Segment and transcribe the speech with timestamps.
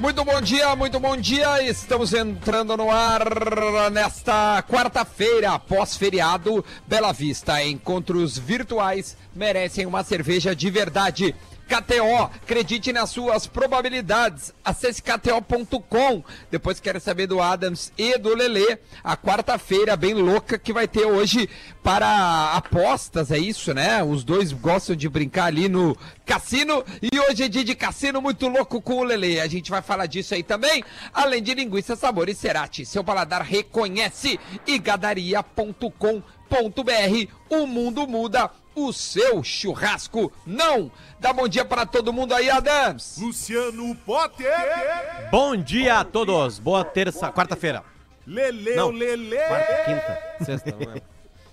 [0.00, 1.62] Muito bom dia, muito bom dia.
[1.62, 3.22] Estamos entrando no ar
[3.92, 6.64] nesta quarta-feira, pós-feriado.
[6.86, 11.34] Bela Vista, encontros virtuais merecem uma cerveja de verdade.
[11.70, 14.52] KTO, acredite nas suas probabilidades.
[14.64, 16.24] Acesse KTO.com.
[16.50, 18.76] Depois quero saber do Adams e do Lelê.
[19.04, 21.48] A quarta-feira bem louca que vai ter hoje
[21.80, 24.02] para apostas, é isso, né?
[24.02, 26.84] Os dois gostam de brincar ali no cassino.
[27.00, 29.40] E hoje é dia de cassino muito louco com o Lelê.
[29.40, 30.82] A gente vai falar disso aí também.
[31.14, 32.84] Além de linguiça, sabor e cerati.
[32.84, 34.40] Seu paladar reconhece.
[34.66, 36.00] E gadaria.com.br.
[37.48, 40.90] O mundo muda o seu churrasco não.
[41.18, 43.18] Dá bom dia para todo mundo aí, Adams.
[43.18, 44.50] Luciano Potter.
[45.30, 46.58] Bom dia a todos.
[46.58, 47.82] Boa terça, quarta-feira.
[48.26, 48.90] Lele, Não.
[48.90, 49.36] Lele.
[49.36, 51.02] Quarta, quinta, sexta, não lembro.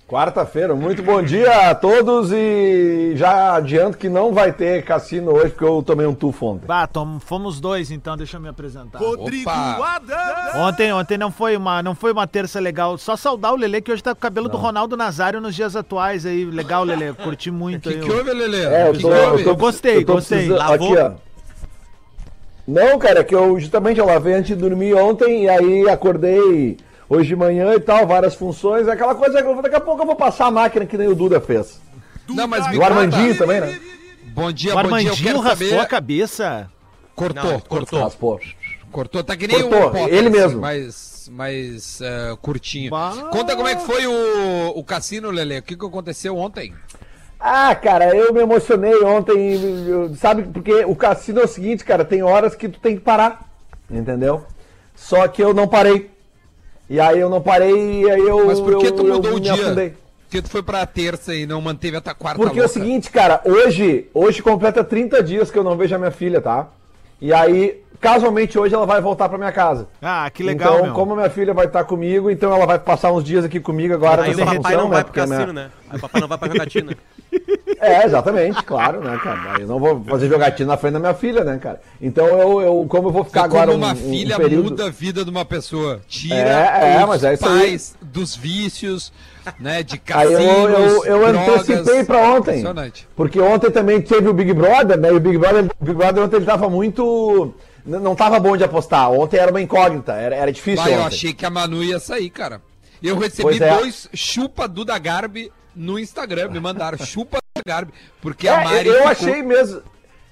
[0.08, 5.50] Quarta-feira, muito bom dia a todos e já adianto que não vai ter cassino hoje
[5.50, 6.66] porque eu tomei um tufo ontem.
[6.66, 9.00] Bah, tom- fomos dois então, deixa eu me apresentar.
[9.00, 9.50] Rodrigo.
[9.50, 10.56] Adams.
[10.56, 12.98] Ontem, ontem não foi uma, não foi uma terça legal.
[12.98, 15.76] Só saudar o Lelê que hoje tá com o cabelo do Ronaldo Nazário nos dias
[15.76, 16.46] atuais aí.
[16.46, 18.06] Legal, Lelê, curti muito O que, aí.
[18.06, 18.64] que houve, Lelê?
[18.64, 20.48] É, O eu tô, eu tô- Eu gostei, eu gostei.
[20.48, 20.94] Lavou?
[20.94, 21.12] Aqui, ó.
[22.66, 26.78] Não, cara, é que eu justamente eu lavei antes de dormir ontem e aí acordei
[27.10, 30.06] hoje de manhã e tal, várias funções, aquela coisa que eu- daqui a pouco eu
[30.06, 31.80] vou passar a máquina que nem o Duda fez.
[32.28, 33.68] Não, mas o Armandinho também, né?
[33.68, 34.72] Bom dia, O bom dia.
[34.74, 35.80] Eu Armandinho quero raspou saber.
[35.80, 36.72] a cabeça.
[37.16, 37.70] Cortou, Não, cortou.
[37.80, 38.04] cortou.
[38.04, 38.40] Raspou.
[38.92, 40.62] Cortou, tá que nem Cortou, o Potter, ele assim, mesmo.
[40.62, 42.92] mais, mais eh, curtinho.
[42.92, 43.30] Bah.
[43.32, 45.60] Conta como é que foi o, o cassino, Lelê.
[45.60, 46.74] O que, que aconteceu ontem?
[47.40, 49.54] Ah, cara, eu me emocionei ontem,
[49.88, 50.44] eu- sabe?
[50.44, 53.50] Porque o cassino é o seguinte, cara, tem horas que tu tem que parar,
[53.90, 54.46] entendeu?
[54.96, 56.10] Só que eu não parei.
[56.90, 58.46] E aí eu não parei e aí eu.
[58.48, 59.54] Mas por que tu eu- eu mudou o me dia?
[59.54, 59.90] afundei.
[59.90, 62.66] Por que tu foi pra terça e não manteve até a quarta Porque é o
[62.66, 62.80] louca?
[62.80, 66.68] seguinte, cara, hoje, hoje completa 30 dias que eu não vejo a minha filha, tá?
[67.22, 69.88] E aí, casualmente hoje ela vai voltar pra minha casa.
[70.02, 70.94] Ah, que legal, então, meu.
[70.94, 73.94] como a minha filha vai estar comigo, então ela vai passar uns dias aqui comigo
[73.94, 75.72] agora Aí o nessa papai função, não vai pro minha- cassino, né?
[75.90, 76.98] Aí o papai não vai pra jogatina.
[77.80, 79.54] É, exatamente, claro, né, cara?
[79.54, 81.80] Aí Eu não vou fazer jogatina na frente da minha filha, né, cara?
[82.02, 84.72] Então eu, eu como eu vou ficar agora como um, uma um filha período...
[84.72, 86.02] muda a vida de uma pessoa.
[86.08, 87.38] Tira É, é, os é aí.
[87.38, 89.12] pais dos vícios,
[89.60, 89.84] né?
[89.84, 91.70] De Aí cassinos, eu, eu, eu drogas.
[91.70, 92.64] antecipei pra ontem.
[93.16, 95.10] Porque ontem também teve o Big Brother, né?
[95.10, 97.54] E o Big Brother, o Big Brother ontem ele tava muito.
[97.86, 99.12] Não tava bom de apostar.
[99.12, 100.84] Ontem era uma incógnita, era, era difícil.
[100.84, 102.62] Vai, eu achei que a Manu ia sair, cara.
[103.02, 103.78] Eu recebi é.
[103.78, 106.50] dois chupa Duda Garbi no Instagram.
[106.50, 107.94] Me mandaram chupa Garbi.
[108.22, 109.82] Porque É, a Mari eu ficou- achei mesmo.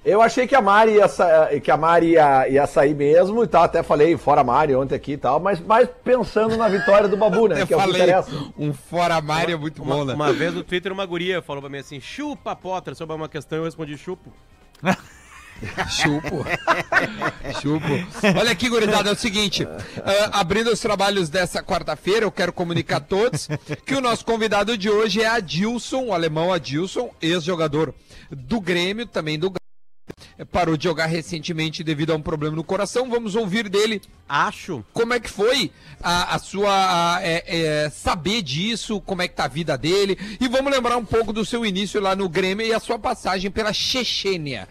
[0.03, 3.47] Eu achei que a Mari ia, sa- que a Mari ia, ia sair mesmo e
[3.47, 3.63] tal.
[3.63, 7.17] Até falei fora a Mari ontem aqui e tal, mas mais pensando na vitória do
[7.17, 7.59] Babu, né?
[7.61, 8.13] Eu que é o que falei,
[8.57, 10.13] um fora Mari é muito Uma, bom, né?
[10.13, 13.57] uma vez no Twitter, uma guria falou pra mim assim: chupa Potter sobre uma questão.
[13.57, 14.31] Eu respondi: chupo.
[15.89, 16.45] Chupo.
[17.61, 18.37] Chupo.
[18.39, 19.65] Olha aqui, gurizada, é o seguinte.
[20.03, 23.47] ah, abrindo os trabalhos dessa quarta-feira, eu quero comunicar a todos
[23.85, 27.93] que o nosso convidado de hoje é Adilson, o alemão Adilson, ex-jogador
[28.29, 29.53] do Grêmio, também do.
[30.51, 33.09] Parou de jogar recentemente devido a um problema no coração.
[33.09, 34.83] Vamos ouvir dele Acho.
[34.93, 35.71] como é que foi
[36.01, 37.43] a, a sua a, é,
[37.85, 41.31] é, saber disso, como é que tá a vida dele e vamos lembrar um pouco
[41.31, 44.67] do seu início lá no Grêmio e a sua passagem pela Chechênia.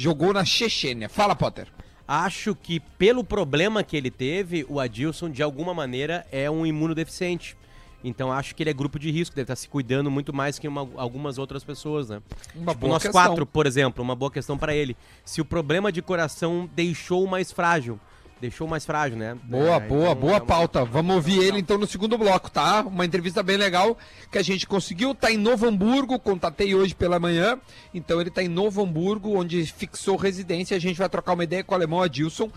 [0.00, 1.08] Jogou na Chechênia.
[1.08, 1.66] Fala, Potter.
[2.06, 7.56] Acho que pelo problema que ele teve, o Adilson, de alguma maneira, é um imunodeficiente.
[8.02, 10.68] Então acho que ele é grupo de risco, deve estar se cuidando muito mais que
[10.68, 12.22] uma- algumas outras pessoas, né?
[12.54, 13.20] Uma Tipo, boa nós questão.
[13.20, 14.96] quatro, por exemplo, uma boa questão pra ele.
[15.24, 17.98] Se o problema de coração deixou mais frágil,
[18.40, 19.36] deixou mais frágil, né?
[19.44, 20.84] Boa, É, boa, então, boa é uma- pauta.
[20.84, 22.82] Vamos ouvir ele então no segundo bloco, tá?
[22.82, 23.96] Uma entrevista bem legal
[24.30, 25.14] que a gente conseguiu.
[25.14, 27.58] Tá em Novo Hamburgo, contatei hoje pela manhã.
[27.92, 30.76] Então ele tá em Novo Hamburgo, onde fixou residência.
[30.76, 32.50] A gente vai trocar uma ideia com o alemão Adilson.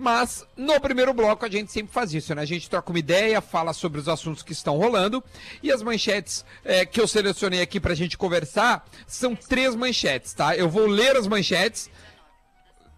[0.00, 2.42] Mas no primeiro bloco a gente sempre faz isso, né?
[2.42, 5.22] A gente troca uma ideia, fala sobre os assuntos que estão rolando.
[5.60, 10.56] E as manchetes eh, que eu selecionei aqui pra gente conversar são três manchetes, tá?
[10.56, 11.90] Eu vou ler as manchetes.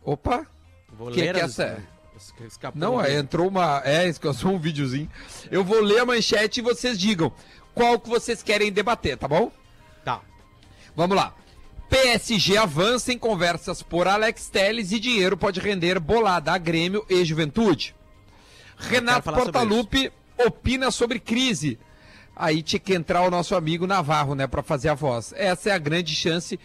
[0.04, 0.46] Opa!
[0.92, 1.82] Vou Que ler que é as- essa?
[2.40, 3.82] Es- escapou Não, é, entrou uma.
[3.84, 5.10] É, sou um videozinho.
[5.50, 7.32] Eu vou ler a manchete e vocês digam
[7.75, 9.50] qual que vocês querem debater, tá bom?
[10.04, 10.20] Tá.
[10.96, 11.34] Vamos lá.
[11.88, 17.25] PSG avança em conversas por Alex Telles e dinheiro pode render bolada a Grêmio e
[17.25, 17.94] Juventude.
[18.76, 21.78] Renato Portaluppi opina sobre crise.
[22.42, 25.34] Aí tinha que entrar o nosso amigo Navarro, né, pra fazer a voz.
[25.37, 26.58] Essa é a grande chance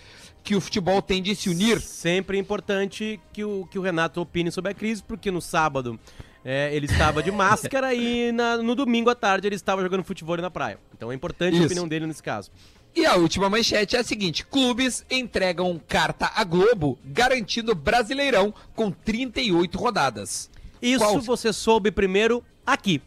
[0.44, 1.82] que o futebol tem de se unir.
[1.82, 6.00] Sempre importante que o, que o Renato opine sobre a crise, porque no sábado
[6.46, 10.38] é, ele estava de máscara e na- no domingo à tarde ele estava jogando futebol
[10.38, 10.80] na praia.
[10.96, 11.64] Então é importante Isso.
[11.64, 12.52] a opinião dele nesse caso.
[12.96, 18.90] E a última manchete é a seguinte: clubes entregam carta à Globo garantindo Brasileirão com
[18.90, 20.50] 38 rodadas.
[20.82, 21.20] Isso Qual?
[21.22, 23.02] você soube primeiro aqui.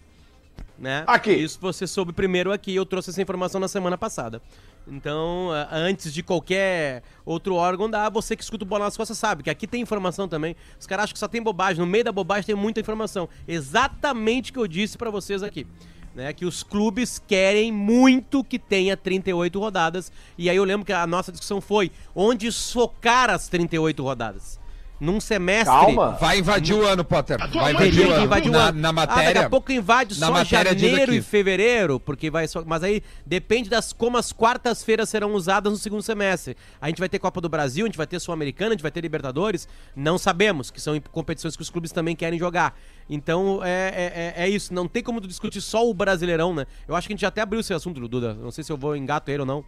[0.78, 1.02] Né?
[1.06, 1.32] Aqui.
[1.32, 2.74] Isso você soube primeiro aqui.
[2.74, 4.40] Eu trouxe essa informação na semana passada.
[4.86, 9.42] Então, antes de qualquer outro órgão dar, você que escuta o Bola nas Costas sabe
[9.42, 10.56] que aqui tem informação também.
[10.80, 11.80] Os caras acham que só tem bobagem.
[11.80, 13.28] No meio da bobagem tem muita informação.
[13.46, 15.66] Exatamente o que eu disse pra vocês aqui.
[16.14, 20.10] Né, que os clubes querem muito que tenha 38 rodadas.
[20.36, 24.58] E aí eu lembro que a nossa discussão foi onde socar as 38 rodadas.
[25.00, 25.66] Num semestre.
[25.74, 26.12] Calma.
[26.20, 27.38] Vai invadir o ano, Potter.
[27.52, 28.24] Vai invadir o ano.
[28.24, 28.80] invadir o na, ano.
[28.80, 29.34] na Ah, matéria.
[29.34, 32.64] daqui a pouco invade na só janeiro e fevereiro, porque vai só.
[32.64, 36.56] Mas aí depende das como as quartas-feiras serão usadas no segundo semestre.
[36.80, 38.90] A gente vai ter Copa do Brasil, a gente vai ter Sul-Americana, a gente vai
[38.90, 39.68] ter Libertadores.
[39.94, 42.76] Não sabemos, que são competições que os clubes também querem jogar.
[43.08, 44.72] Então é, é, é- é isso.
[44.74, 46.66] Não tem como discutir só o Brasileirão, né?
[46.86, 48.34] Eu acho que a gente já até abriu esse assunto, Duda.
[48.34, 49.64] Não sei se eu vou engato ele ou não.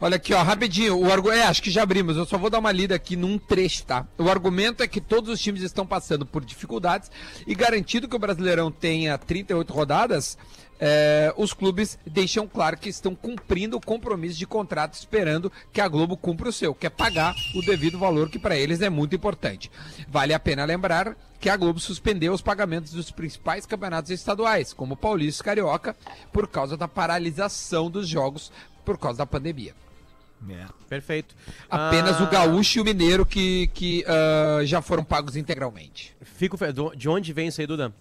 [0.00, 0.98] Olha aqui, ó, rapidinho.
[0.98, 1.30] O argu...
[1.30, 2.16] É, acho que já abrimos.
[2.16, 4.06] Eu só vou dar uma lida aqui num trecho, tá?
[4.18, 7.10] O argumento é que todos os times estão passando por dificuldades
[7.46, 10.38] e garantido que o Brasileirão tenha 38 rodadas,
[10.80, 15.86] é, os clubes deixam claro que estão cumprindo o compromisso de contrato, esperando que a
[15.86, 19.14] Globo cumpra o seu, que é pagar o devido valor que para eles é muito
[19.14, 19.70] importante.
[20.08, 24.94] Vale a pena lembrar que a Globo suspendeu os pagamentos dos principais campeonatos estaduais, como
[24.94, 25.94] o Paulista e Carioca,
[26.32, 28.50] por causa da paralisação dos jogos
[28.84, 29.74] por causa da pandemia.
[30.88, 31.34] Perfeito.
[31.68, 36.16] Apenas Ah, o gaúcho e o mineiro que, que ah, já foram pagos integralmente.
[36.22, 36.56] Fico
[36.96, 37.92] De onde vem isso aí, Duda?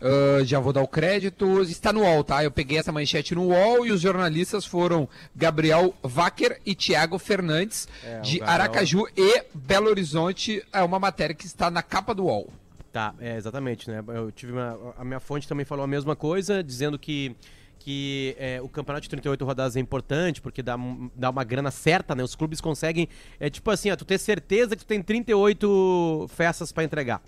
[0.00, 1.60] Ah, já vou dar o crédito.
[1.62, 2.42] Está no UOL, tá?
[2.42, 7.86] Eu peguei essa manchete no UOL e os jornalistas foram Gabriel Wacker e Thiago Fernandes,
[8.04, 10.64] É, de Aracaju e Belo Horizonte.
[10.72, 12.50] É uma matéria que está na capa do UOL.
[12.92, 14.02] Tá, é, exatamente, né?
[14.08, 17.36] Eu tive uma, a minha fonte também falou a mesma coisa, dizendo que,
[17.78, 20.76] que é, o campeonato de 38 rodadas é importante, porque dá,
[21.14, 22.24] dá uma grana certa, né?
[22.24, 23.08] Os clubes conseguem.
[23.38, 27.22] É tipo assim, ó, tu ter certeza que tu tem 38 festas pra entregar.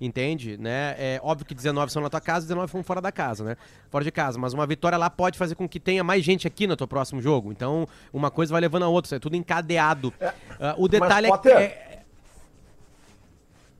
[0.00, 0.56] Entende?
[0.56, 0.94] Né?
[0.98, 3.56] É óbvio que 19 são na tua casa e 19 são fora da casa, né?
[3.90, 4.38] Fora de casa.
[4.38, 7.20] Mas uma vitória lá pode fazer com que tenha mais gente aqui no teu próximo
[7.20, 7.52] jogo.
[7.52, 9.16] Então, uma coisa vai levando a outra.
[9.16, 10.12] É tudo encadeado.
[10.60, 11.94] Ah, o detalhe Potter, é, é.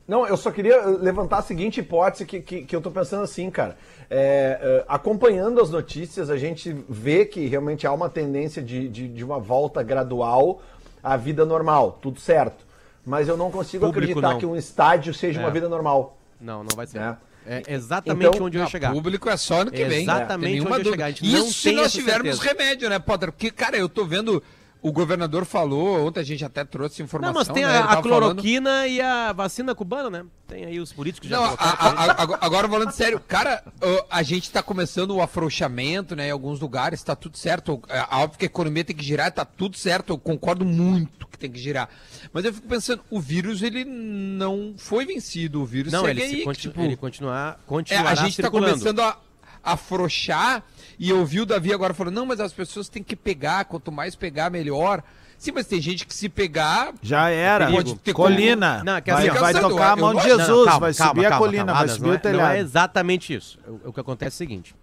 [0.07, 3.51] Não, eu só queria levantar a seguinte hipótese que, que, que eu tô pensando assim,
[3.51, 3.77] cara.
[4.11, 9.09] É, é, acompanhando as notícias, a gente vê que realmente há uma tendência de, de,
[9.09, 10.61] de uma volta gradual
[11.03, 12.67] à vida normal, tudo certo.
[13.05, 14.39] Mas eu não consigo Público, acreditar não.
[14.39, 15.45] que um estádio seja É.
[15.45, 16.19] uma vida normal.
[16.41, 16.99] Não, não vai ser.
[16.99, 17.17] É.
[17.47, 18.91] É exatamente Então, onde eu ia chegar.
[18.93, 20.03] Público é só ano que vem.
[20.03, 21.05] Exatamente nenhuma onde eu ia chegar.
[21.05, 22.59] A gente não Isso se tem nós tivermos certeza.
[22.65, 23.31] remédio, né, Potter?
[23.31, 24.43] Porque, cara, eu tô vendo.
[24.87, 27.33] O governador falou, ontem a gente até trouxe informação.
[27.33, 28.03] Não, mas tem né, a, a tava falando-
[28.37, 30.25] cloroquina e a vacina cubana, né?
[30.47, 33.65] Tem aí os políticos já Não, colocaram a- a- agora falando sério, cara,
[34.11, 36.29] a gente tá começando o afrouxamento, né?
[36.29, 37.81] Em alguns lugares tá tudo certo.
[37.89, 40.13] É óbvio que a economia tem que girar, tá tudo certo.
[40.13, 41.89] Eu concordo muito que tem que girar.
[42.33, 45.63] Mas eu fico pensando, o vírus ele não foi vencido.
[45.63, 46.45] O vírus Não, ele, se aí.
[46.45, 47.59] continu- tipo, ele continuar,
[47.91, 48.73] é, a gente tá circulando.
[48.75, 49.17] começando a
[49.65, 50.63] afrouxar
[50.99, 53.91] e eu vi o Davi agora falando, não, mas as pessoas têm que pegar, quanto
[53.91, 55.03] mais pegar, melhor.
[55.37, 57.71] Sim, mas tem gente que se pegar, Já era.
[57.71, 58.83] Pode ter colina.
[58.85, 61.31] Não, quer vai vai tocar a mão de Jesus, Não, calma, vai calma, subir a
[61.31, 61.79] calma, colina, calma.
[61.81, 62.49] vai subir o é, telhado.
[62.49, 63.59] Não é exatamente isso.
[63.67, 64.75] O, o que acontece é o seguinte.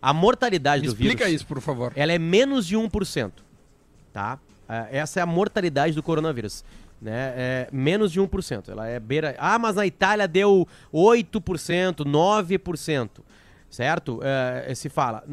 [0.00, 1.12] A mortalidade me do vírus...
[1.12, 1.92] explica isso, por favor.
[1.96, 3.32] ela é menos de 1%,
[4.12, 4.38] tá?
[4.68, 6.64] Ah, Essa é a mortalidade do coronavírus,
[7.02, 7.32] né?
[7.36, 8.68] É menos de 1%.
[8.68, 9.34] Ela é beira...
[9.38, 13.10] Ah, mas na Itália deu 8%, 9%.
[13.68, 14.20] Certo?
[14.22, 15.24] É, se fala.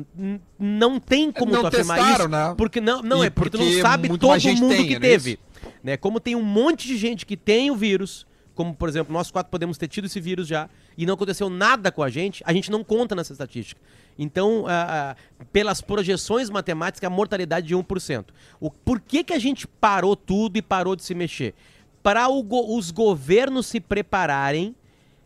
[0.59, 2.29] Não tem como Não tu afirmar testaram, isso.
[2.29, 2.55] né?
[2.57, 4.99] Porque não, não E é porque, tu porque não sabe todo mundo tem, que é
[4.99, 5.39] teve.
[5.83, 5.97] Né?
[5.97, 8.25] Como tem um monte de gente que tem o vírus,
[8.55, 11.91] como por exemplo, nós quatro podemos ter tido esse vírus já, e não aconteceu nada
[11.91, 13.79] com a gente, a gente não conta nessa estatística.
[14.17, 18.25] Então, ah, ah, pelas projeções matemáticas, a mortalidade de 1%.
[18.59, 21.53] O, por que, que a gente parou tudo e parou de se mexer?
[22.01, 24.75] Para go- os governos se prepararem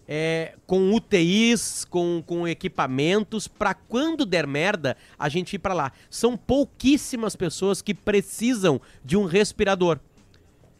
[0.07, 5.91] é, com UTIs, com, com equipamentos, para quando der merda, a gente ir para lá.
[6.09, 9.99] São pouquíssimas pessoas que precisam de um respirador.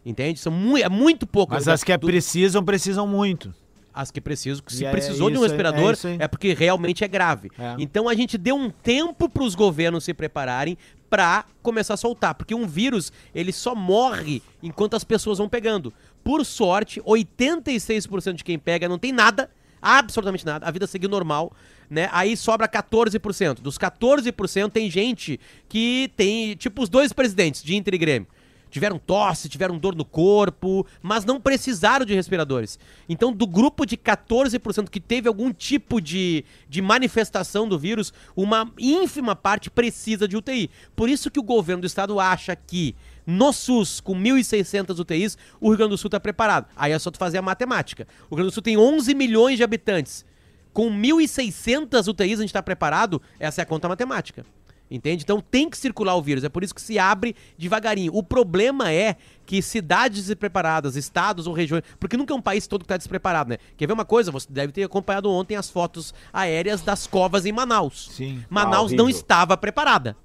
[0.06, 0.40] Entende?
[0.40, 1.54] São mu é muito pouco.
[1.54, 3.54] Mas as que precisam, precisam muito.
[3.94, 7.08] as que precisam, se é precisou de um aí, respirador, é é, porque realmente é
[7.08, 7.52] grave.
[7.60, 7.76] É.
[7.78, 10.78] Então a gente deu um tempo para os governos se prepararem
[11.10, 15.94] para começar a soltar, porque um vírus, ele só morre enquanto as pessoas vão pegando.
[16.28, 19.50] Por sorte, 86% de quem pega não tem nada,
[19.82, 21.54] absolutamente nada, a vida segue normal,
[21.90, 22.10] né?
[22.12, 23.62] Aí sobra 14%.
[23.62, 28.28] Dos 14% tem gente que tem, tipo os dois presidentes de Inter e Grêmio.
[28.70, 32.78] tiveram tosse, tiveram dor no corpo, mas não precisaram de respiradores.
[33.08, 38.70] Então, do grupo de 14% que teve algum tipo de, de manifestação do vírus, uma
[38.78, 40.70] ínfima parte precisa de UTI.
[40.94, 45.68] Por isso que o governo do estado acha que no SUS, com 1.600 UTIs, o
[45.68, 46.68] Rio Grande do Sul está preparado.
[46.78, 48.08] Aí é só tu fazer a matemática.
[48.30, 50.26] O Rio Grande do Sul tem 11 milhões de habitantes.
[50.72, 53.22] Com 1.600 UTIs a gente está preparado?
[53.38, 54.46] Essa é a conta matemática.
[54.90, 55.24] Entende?
[55.24, 56.46] Então tem que circular o vírus.
[56.46, 58.14] É por isso que se abre devagarinho.
[58.16, 61.84] O problema é que cidades despreparadas, estados ou regiões.
[62.00, 63.58] Porque nunca é um país todo que está despreparado, né?
[63.76, 64.32] Quer ver uma coisa?
[64.32, 68.10] Você deve ter acompanhado ontem as fotos aéreas das covas em Manaus.
[68.14, 68.46] Sim.
[68.50, 70.16] Manaus Ah, não estava preparada.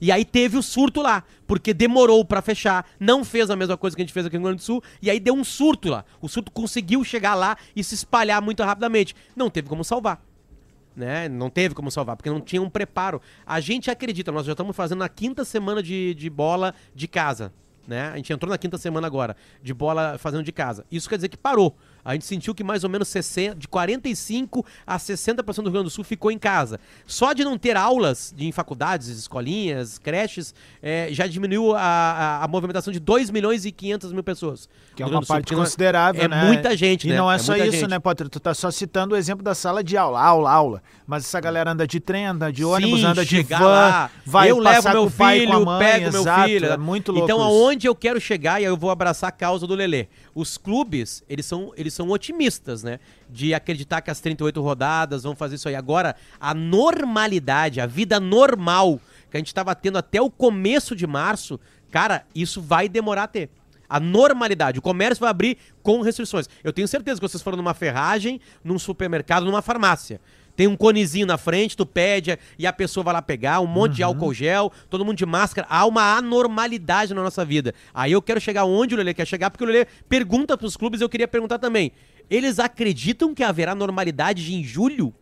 [0.00, 3.94] E aí teve o surto lá, porque demorou pra fechar, não fez a mesma coisa
[3.94, 5.88] que a gente fez aqui no Rio Grande do Sul, e aí deu um surto
[5.88, 6.04] lá.
[6.20, 9.14] O surto conseguiu chegar lá e se espalhar muito rapidamente.
[9.36, 10.22] Não teve como salvar.
[10.96, 11.28] Né?
[11.28, 13.20] Não teve como salvar, porque não tinha um preparo.
[13.46, 17.52] A gente acredita, nós já estamos fazendo a quinta semana de, de bola de casa.
[17.86, 18.08] Né?
[18.08, 20.84] A gente entrou na quinta semana agora, de bola fazendo de casa.
[20.90, 21.76] Isso quer dizer que parou.
[22.04, 25.84] A gente sentiu que mais ou menos 60, de 45 a 60% do Rio Grande
[25.84, 26.78] do Sul ficou em casa.
[27.06, 32.48] Só de não ter aulas em faculdades, escolinhas, creches, eh, já diminuiu a, a, a
[32.48, 34.68] movimentação de 2 milhões e 500 mil pessoas.
[34.96, 36.44] Que é uma Sul, parte porque não- considerável, é né?
[36.46, 37.16] muita gente, E né?
[37.16, 37.86] não é, É só isso, gente.
[37.88, 38.28] né, Potter?
[38.28, 40.82] Tu tá só citando o exemplo da sala de aula, aula, aula.
[41.06, 44.50] Mas essa galera anda de trem, anda de ônibus, Sim, anda de van, lá, vai
[44.50, 46.66] eu levo meu filho, mãe, pego meu exato, filho.
[46.66, 47.46] É muito louco Então, isso.
[47.46, 50.06] aonde eu quero chegar, e aí eu vou abraçar a causa do Lelê.
[50.34, 52.98] Os clubes, eles são, eles são otimistas, né?
[53.28, 55.74] De acreditar que as 38 rodadas vão fazer isso aí.
[55.74, 61.06] Agora, a normalidade, a vida normal que a gente estava tendo até o começo de
[61.06, 61.58] março,
[61.90, 63.48] cara, isso vai demorar a ter.
[63.88, 64.78] A normalidade.
[64.78, 66.48] O comércio vai abrir com restrições.
[66.62, 70.20] Eu tenho certeza que vocês foram numa ferragem, num supermercado, numa farmácia.
[70.56, 73.96] Tem um conezinho na frente, tu pede e a pessoa vai lá pegar, um monte
[73.96, 75.66] de álcool gel, todo mundo de máscara.
[75.70, 77.74] Há uma anormalidade na nossa vida.
[77.94, 81.00] Aí eu quero chegar onde o Lelê quer chegar, porque o Lelê pergunta pros clubes,
[81.00, 81.92] eu queria perguntar também.
[82.28, 85.14] Eles acreditam que haverá normalidade em julho?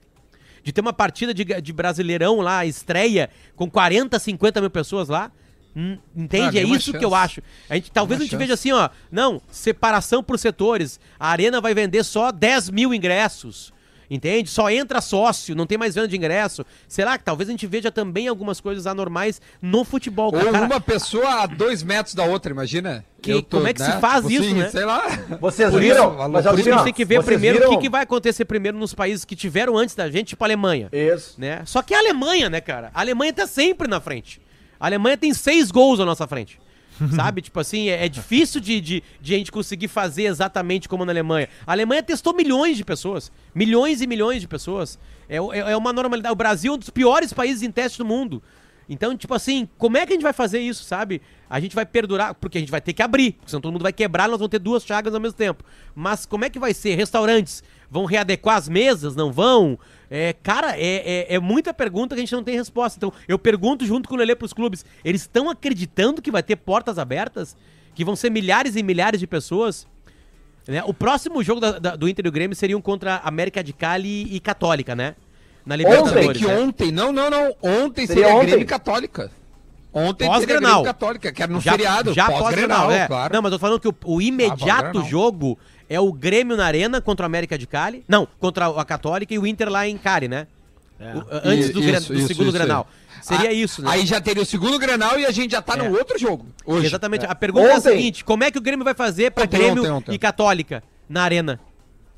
[0.62, 5.32] de ter uma partida de, de Brasileirão lá, estreia, com 40, 50 mil pessoas lá.
[5.74, 6.58] Hum, Entende?
[6.58, 7.04] Ah, é isso que chance.
[7.04, 7.42] eu acho.
[7.70, 8.42] A gente, talvez a gente chance.
[8.42, 8.90] veja assim, ó.
[9.10, 10.98] Não, separação por setores.
[11.18, 13.72] A arena vai vender só 10 mil ingressos.
[14.10, 14.48] Entende?
[14.48, 16.64] Só entra sócio, não tem mais venda de ingresso.
[16.88, 20.34] Será que talvez a gente veja também algumas coisas anormais no futebol?
[20.34, 23.04] Ou Cara, uma pessoa a dois metros da outra, imagina.
[23.20, 24.70] Que- Eu como é que se faz isso, né?
[24.70, 25.02] Sei lá.
[25.40, 26.08] Vocês Por viram?
[26.14, 27.76] isso, Mas por assim, isso a gente tem que ver primeiro o viram?
[27.76, 30.88] que, que vai acontecer primeiro nos países que tiveram antes da gente, tipo a Alemanha.
[30.90, 31.34] Isso.
[31.38, 31.62] né?
[31.66, 32.90] Só que a Alemanha, né, cara?
[32.94, 34.40] A Alemanha tá sempre na frente.
[34.80, 36.58] A Alemanha tem seis gols à nossa frente.
[37.14, 37.42] Sabe?
[37.42, 41.12] Tipo assim, é, é difícil de, de, de a gente conseguir fazer exatamente como na
[41.12, 41.48] Alemanha.
[41.66, 43.30] A Alemanha testou milhões de pessoas.
[43.54, 44.98] Milhões e milhões de pessoas.
[45.28, 46.32] É, é, é uma normalidade.
[46.32, 48.42] O Brasil é um dos piores países em teste do mundo.
[48.88, 51.20] Então, tipo assim, como é que a gente vai fazer isso, sabe?
[51.50, 53.82] A gente vai perdurar, porque a gente vai ter que abrir, porque senão todo mundo
[53.82, 55.62] vai quebrar, nós vamos ter duas chagas ao mesmo tempo.
[55.94, 56.94] Mas como é que vai ser?
[56.94, 59.14] Restaurantes vão readequar as mesas?
[59.14, 59.78] Não vão?
[60.10, 62.98] É, cara, é, é, é muita pergunta que a gente não tem resposta.
[62.98, 66.56] Então, eu pergunto junto com o Lelê pros clubes, eles estão acreditando que vai ter
[66.56, 67.54] portas abertas?
[67.94, 69.86] Que vão ser milhares e milhares de pessoas?
[70.66, 70.82] Né?
[70.84, 74.34] O próximo jogo da- da- do Inter e o Grêmio seriam contra América de Cali
[74.34, 75.14] e Católica, né?
[75.68, 76.38] Na Ontem, Libertadores.
[76.38, 76.58] que né?
[76.58, 77.54] ontem, não, não, não.
[77.62, 78.46] Ontem Seria seria, ontem?
[78.46, 79.30] Grêmio e Católica.
[79.92, 80.70] Ontem seria Pós-Grenal.
[80.82, 82.14] Grêmio Católica, que era no já, feriado.
[82.14, 83.06] já pós-Grenal, pós-Grenal, é.
[83.06, 83.34] claro.
[83.34, 85.08] Não, mas eu tô falando que o, o imediato pós-Grenal.
[85.08, 85.58] jogo
[85.88, 88.02] é o Grêmio na Arena contra o América de Cali.
[88.08, 90.46] Não, contra a Católica e o Inter lá em Cali, né?
[91.00, 92.56] O- antes do, Isso, isso, do isso, segundo isso.
[92.58, 92.88] Grenal.
[93.20, 93.90] Seria Ah, isso, né?
[93.90, 95.76] Aí já teria o segundo Grenal e a gente já tá É.
[95.76, 96.46] no outro jogo.
[96.64, 96.86] Hoje.
[96.86, 97.26] Exatamente.
[97.26, 97.90] A pergunta é a Ontem.
[97.90, 100.14] seguinte: como é que o Grêmio vai fazer pra Ontem, Grêmio ontem, ontem.
[100.14, 101.60] e Católica na Arena?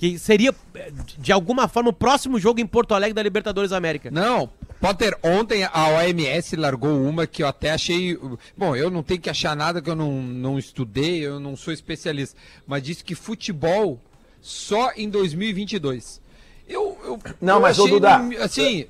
[0.00, 3.76] Que seria, eh, de alguma forma, o próximo jogo em Porto Alegre da Libertadores da
[3.76, 4.10] América.
[4.10, 4.48] Não,
[4.80, 8.18] Potter, ontem a OMS largou uma que eu até achei.
[8.56, 11.70] Bom, eu não tenho que achar nada que eu não, não estudei, eu não sou
[11.70, 12.34] especialista,
[12.66, 14.00] mas disse que futebol
[14.40, 16.18] só em 2022.
[16.66, 18.86] Eu, eu, Não, eu mas, achei, Duda, assim.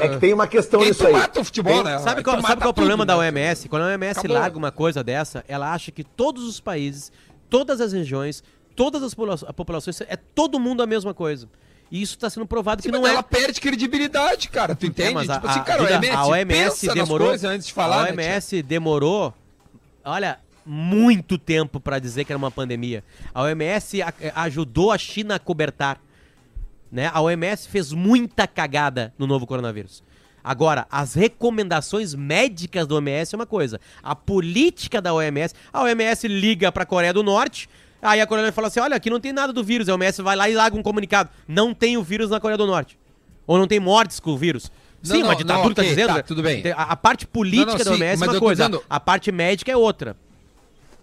[0.00, 1.12] É que tem uma questão nisso aí.
[1.12, 1.98] mata o futebol, Tem- né?
[1.98, 3.26] Sabe qual, mata sabe qual é o tudo, problema da né?
[3.32, 3.68] OMS?
[3.68, 4.36] Quando a OMS Acabou.
[4.36, 7.10] larga uma coisa dessa, ela acha que todos os países,
[7.48, 8.44] todas as regiões,
[8.80, 11.46] todas as populações, é todo mundo a mesma coisa.
[11.90, 13.10] E isso está sendo provado Sim, que não é.
[13.10, 14.74] ela perde credibilidade, cara.
[14.74, 15.10] Tu entende?
[15.10, 17.30] É, mas a, tipo assim, cara, a OMS, a OMS demorou.
[17.30, 18.36] antes de falar, a né?
[18.36, 19.34] OMS demorou,
[20.02, 23.04] olha, muito tempo para dizer que era uma pandemia.
[23.34, 26.00] A OMS a- ajudou a China a cobertar.
[26.90, 27.10] Né?
[27.12, 30.02] A OMS fez muita cagada no novo coronavírus.
[30.42, 33.78] Agora, as recomendações médicas da OMS é uma coisa.
[34.02, 37.68] A política da OMS, a OMS liga para a Coreia do Norte,
[38.02, 39.88] aí a Coreia do fala assim: olha, aqui não tem nada do vírus.
[39.88, 42.66] A OMS vai lá e larga um comunicado: não tem o vírus na Coreia do
[42.66, 42.98] Norte.
[43.46, 44.70] Ou não tem mortes com o vírus.
[45.02, 46.14] Não, Sim, não, uma ditadura não, tá ok, dizendo.
[46.14, 46.62] tá, tudo bem.
[46.76, 49.32] A, a parte política Não, não, sim, OMS mas é uma coisa, dizendo- a parte
[49.32, 50.14] médica é outra.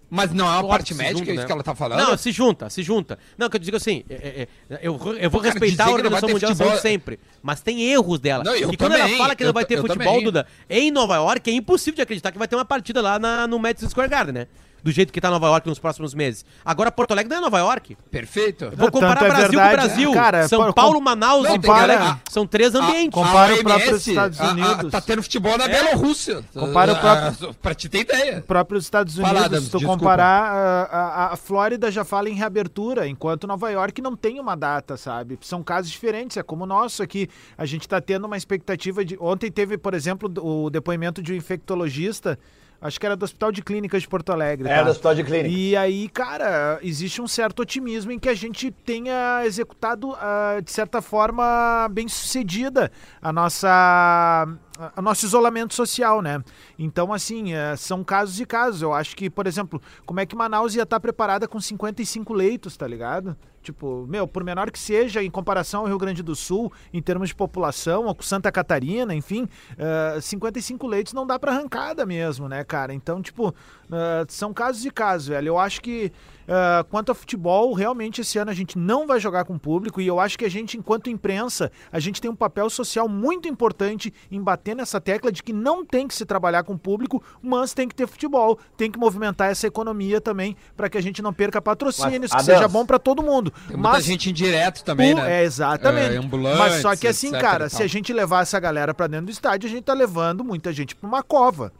[0.09, 1.45] Mas não é uma parte médica, junta, é isso né?
[1.47, 1.99] que ela tá falando?
[1.99, 3.19] Não, se junta, se junta.
[3.37, 6.29] Não, que eu digo assim, é, é, é, eu, eu vou Cara, respeitar a Organização
[6.29, 8.41] Mundial da Saúde sempre, mas tem erros dela.
[8.41, 10.23] Não, e quando ela também, fala que não vai ter futebol, também.
[10.23, 13.45] Duda, em Nova York, é impossível de acreditar que vai ter uma partida lá na-
[13.47, 14.47] no Madison Square Garden, né?
[14.87, 16.45] Do jeito que tá Nova York nos próximos meses.
[16.63, 17.97] Agora, Porto Alegre não é Nova York.
[18.09, 18.71] Perfeito.
[18.73, 20.13] Vou comparar tanto é Brasil verdade, com Brasil.
[20.13, 22.15] cara, São Paulo, com- Manaus e Porto Alegre.
[22.31, 23.09] São três ambientes.
[23.13, 24.91] com- Compara o próprio Estados a- a- Unidos.
[24.93, 25.67] tá tendo futebol na É.
[25.67, 26.41] Bielorrússia.
[26.53, 26.99] Compara o Ah,
[27.33, 28.41] próprio- Pra te ter ideia.
[28.47, 29.99] próprios Estados Fala, Unidos, Adams, se tu desculpa.
[29.99, 34.55] comparar, a, a- a Flórida já fala em reabertura, enquanto Nova York não tem uma
[34.55, 35.37] data, sabe?
[35.41, 37.27] São casos diferentes, é como o nosso aqui.
[37.57, 39.17] A gente tá tendo uma expectativa de.
[39.19, 42.39] Ontem teve, por exemplo, o depoimento de um infectologista,
[42.81, 44.69] acho que era do Hospital de Clínicas de Porto Alegre.
[44.69, 44.83] É, tá?
[44.83, 45.49] do Hospital de Clínica.
[45.49, 50.71] E aí, cara, existe um certo otimismo em que a gente tenha executado, ah, de
[50.71, 52.91] certa forma, bem sucedida
[53.21, 54.47] a nossa,
[54.95, 56.43] a nosso isolamento social, né?
[56.77, 58.81] Então, assim, eh, são casos e casos.
[58.81, 62.77] Eu acho que, por exemplo, como é que Manaus ia estar preparada com 55 leitos,
[62.77, 63.35] tá ligado?
[63.61, 67.29] Tipo, meu, por menor que seja, em comparação ao Rio Grande do Sul, em termos
[67.29, 72.47] de população, ou com Santa Catarina, enfim, eh, 55 leitos não dá pra arrancada mesmo,
[72.47, 72.93] né, cara?
[72.93, 73.53] Então, tipo,
[73.91, 75.49] eh, são casos e casos, velho.
[75.49, 76.13] Eu acho que,
[76.47, 80.07] eh, quanto a futebol, realmente esse ano a gente não vai jogar com público e
[80.07, 84.13] eu acho que a gente, enquanto imprensa, a gente tem um papel social muito importante
[84.31, 87.87] em bater nessa tecla de que não tem que se trabalhar com público, mas tem
[87.87, 91.61] que ter futebol, tem que movimentar essa economia também para que a gente não perca
[91.61, 93.51] patrocínios, Mas, que seja bom para todo mundo.
[93.67, 95.41] Tem muita mas gente indireto também, o- né?
[95.41, 96.15] É, exatamente.
[96.15, 99.31] É, Mas só que assim, cara, se a gente levar essa galera pra dentro do
[99.31, 101.71] estádio, a gente tá levando muita gente pra uma cova.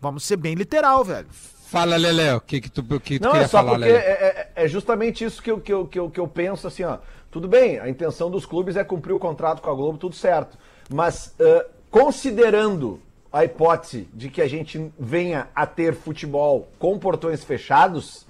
[0.00, 1.26] Vamos ser bem literal, velho.
[1.72, 3.94] Fala, Lele, o que que tu, que tu Não, queria é só falar, porque é,
[3.94, 6.98] é- é justamente isso que eu, que, eu, que, eu, que eu penso assim, ó.
[7.30, 10.58] Tudo bem, a intenção dos clubes é cumprir o contrato com a Globo, tudo certo.
[10.92, 13.00] Mas ãh, considerando
[13.32, 18.26] a hipótese de que a gente venha a ter futebol com portões fechados,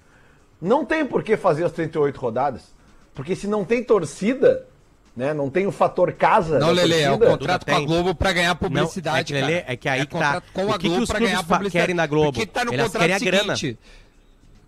[0.61, 2.73] não tem por que fazer as 38 rodadas.
[3.13, 4.69] Porque se não tem torcida,
[5.16, 5.35] né?
[5.35, 6.59] Não tem o fator casa.
[6.59, 7.81] Não, Lele, é o contrato com a.
[7.81, 10.12] Globo pra ganhar Não, publicidade, é que, Lelê, é que aí que tá.
[10.19, 11.71] contrato com a que que Globo os pra ganhar publicidade.
[11.73, 12.33] querem na Globo?
[12.33, 13.57] Porque tá no Eles contrato querem a grana.
[13.57, 13.78] seguinte.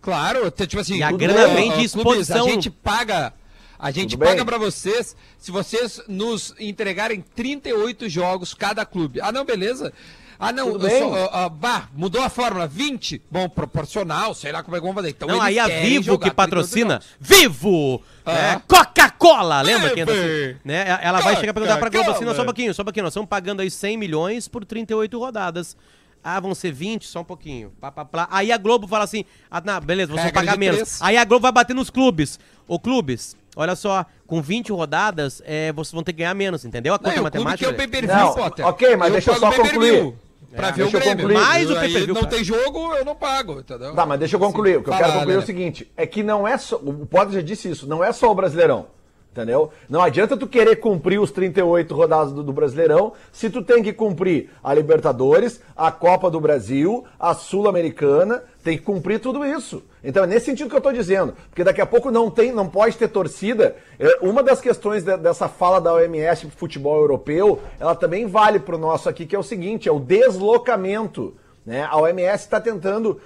[0.02, 2.46] Claro, tipo assim, E a grana vem de clubes, exposição.
[2.46, 3.32] A gente paga,
[3.78, 4.44] a gente Tudo paga bem.
[4.44, 9.20] pra vocês se vocês nos entregarem 38 jogos cada clube.
[9.22, 9.92] Ah, não, beleza.
[10.38, 10.98] Ah, não, Tudo eu bem.
[11.00, 13.22] só, ah, ah, bah, mudou a fórmula, 20?
[13.30, 15.10] Bom, proporcional, sei lá como é que vamos fazer.
[15.10, 16.98] Então Não, aí a Vivo jogar que patrocina.
[16.98, 18.02] 38 Vivo!
[18.26, 18.32] Ah.
[18.32, 18.62] né?
[18.66, 19.60] Coca-Cola!
[19.62, 20.56] Lembra quem é assim?
[20.64, 20.98] Né?
[21.02, 23.04] Ela vai chegar pra perguntar pra Globo assim, não, só um pouquinho, só um pouquinho.
[23.04, 25.76] Nós estamos pagando aí 100 milhões por 38 rodadas.
[26.22, 27.06] Ah, vão ser 20?
[27.06, 27.70] Só um pouquinho.
[27.80, 28.26] Pá, pá, pá.
[28.30, 31.00] Aí a Globo fala assim, ah, não, beleza, vocês vão Regra pagar menos.
[31.02, 32.40] Aí a Globo vai bater nos clubes.
[32.66, 36.94] Ô, clubes, olha só, com 20 rodadas, é, vocês vão ter que ganhar menos, entendeu?
[36.94, 37.58] A Não, conta o clube matemática.
[37.58, 37.90] que é o velho?
[37.90, 38.66] pay-per-view, Não, Potter.
[38.66, 40.16] ok, mas deixa eu só pay-per-view
[40.54, 40.56] concluir.
[40.56, 41.16] Pra É, ver o deixa Grêmio.
[41.28, 41.34] concluir.
[41.44, 42.34] Mais o pay-per-view, Não cara.
[42.34, 43.94] tem jogo, eu não pago, entendeu?
[43.94, 44.78] Tá, mas deixa eu concluir.
[44.78, 46.76] O que eu quero concluir é o seguinte: é que não é só.
[46.76, 48.86] O Potter já disse isso, não é só o Brasileirão.
[49.34, 49.70] Entendeu?
[49.88, 53.92] Não adianta tu querer cumprir os 38 rodadas do, do Brasileirão se tu tem que
[53.92, 59.82] cumprir a Libertadores, a Copa do Brasil, a Sul-Americana, tem que cumprir tudo isso.
[60.04, 61.34] Então é nesse sentido que eu tô dizendo.
[61.50, 63.74] Porque daqui a pouco não tem, não pode ter torcida.
[63.98, 68.60] É, uma das questões de- dessa fala da OMS pro futebol europeu, ela também vale
[68.60, 71.34] pro nosso aqui, que é o seguinte: é o deslocamento.
[71.64, 71.82] Né?
[71.82, 73.18] A OMS está tentando,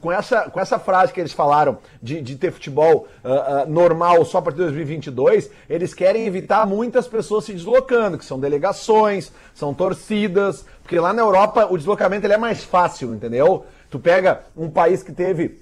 [0.00, 4.24] com- essa, com essa frase que eles falaram de, de ter futebol ah, ah, normal
[4.26, 9.32] só a partir de 2022, eles querem evitar muitas pessoas se deslocando, que são delegações,
[9.54, 13.64] são torcidas, porque lá na Europa o deslocamento ele é mais fácil, entendeu?
[13.88, 15.58] Tu pega um país que teve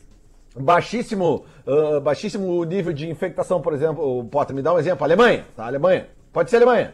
[0.58, 5.64] baixíssimo, ah, baixíssimo nível de infectação, por exemplo, Potter, me dá um exemplo, Alemanha, tá?
[5.66, 6.92] Alemanha, pode ser Alemanha.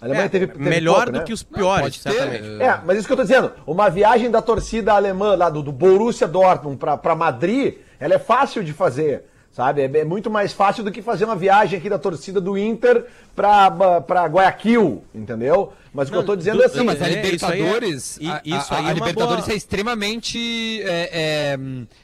[0.00, 1.24] A Alemanha É, teve, teve melhor pouco, do né?
[1.24, 2.10] que os piores, ter.
[2.12, 2.62] certamente.
[2.62, 3.52] É, mas isso que eu tô dizendo.
[3.66, 8.18] Uma viagem da torcida alemã lá do, do Borussia Dortmund pra, pra Madrid, ela é
[8.18, 9.80] fácil de fazer, sabe?
[9.80, 13.06] É, é muito mais fácil do que fazer uma viagem aqui da torcida do Inter
[13.34, 13.70] pra,
[14.02, 15.72] pra Guayaquil, entendeu?
[15.94, 16.78] Mas o que eu tô dizendo é assim.
[16.78, 19.56] Não, mas a É, isso aí é- Libertadores, a- isso a, é Libertadores boa- é
[19.56, 21.56] extremamente, é,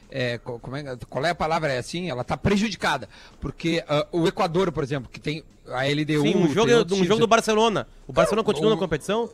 [0.09, 1.71] é, é, co- como é, qual é a palavra?
[1.73, 3.07] É assim, ela tá prejudicada,
[3.39, 7.19] porque ah, o Equador, por exemplo, que tem a LDU, Sim, um jogo, um jogo
[7.19, 7.87] do Barcelona.
[8.07, 9.29] O Barcelona continua o- na competição?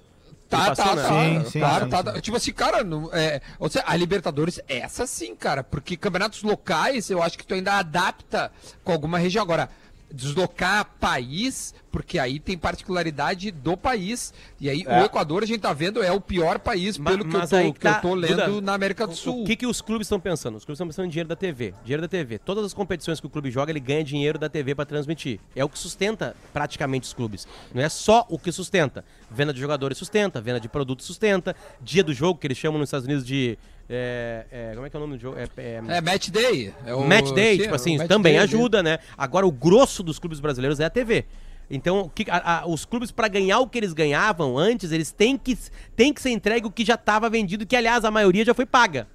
[0.49, 1.01] Tá, tá, né?
[1.03, 1.09] tá.
[1.09, 2.03] Sim, sim, claro, sim, tá, sim.
[2.03, 2.21] tá.
[2.21, 7.09] Tipo assim, cara, não- é, ou seja, a Libertadores, essa sim, cara, porque campeonatos locais,
[7.09, 8.51] eu acho que tu ainda adapta
[8.83, 9.41] com alguma região.
[9.43, 9.69] Agora,
[10.13, 14.33] deslocar país, porque aí tem particularidade do país.
[14.59, 15.01] E aí É.
[15.01, 17.49] o Equador, a gente tá vendo, é o pior país, Ma- pelo que, eu mas
[17.49, 19.41] tô, aí que tá, eu tô lendo Duda, na América do O- Sul.
[19.43, 20.55] O que, que os clubes estão pensando?
[20.55, 21.73] Os clubes estão pensando em dinheiro da TV.
[21.83, 22.37] Dinheiro da TV.
[22.39, 25.39] Todas as competições que o clube joga, ele ganha dinheiro da TV para transmitir.
[25.55, 27.47] É o que sustenta praticamente os clubes.
[27.73, 29.03] Não é só o que sustenta.
[29.29, 32.87] Venda de jogadores sustenta, venda de produtos sustenta, dia do jogo, que eles chamam nos
[32.87, 33.57] Estados Unidos de
[33.89, 35.37] É, é, como é que é o nome do jogo?
[35.39, 36.73] É, é, É match day.
[36.85, 38.99] É o- match day, sim, tipo é assim, também day ajuda, né?
[39.17, 41.25] Agora, o grosso dos clubes brasileiros é a TV.
[41.69, 45.37] Então, que- a- a- os clubes, pra ganhar o que eles ganhavam antes, eles têm
[45.37, 45.57] que,
[45.95, 48.65] têm que ser entregue o que já estava vendido, que, aliás, a maioria já foi
[48.65, 49.07] paga.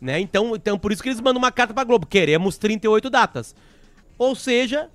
[0.00, 0.20] Né?
[0.20, 2.06] Então, então, por isso que eles mandam uma carta pra Globo.
[2.06, 3.54] Queremos 38 datas.
[4.18, 4.90] Ou seja,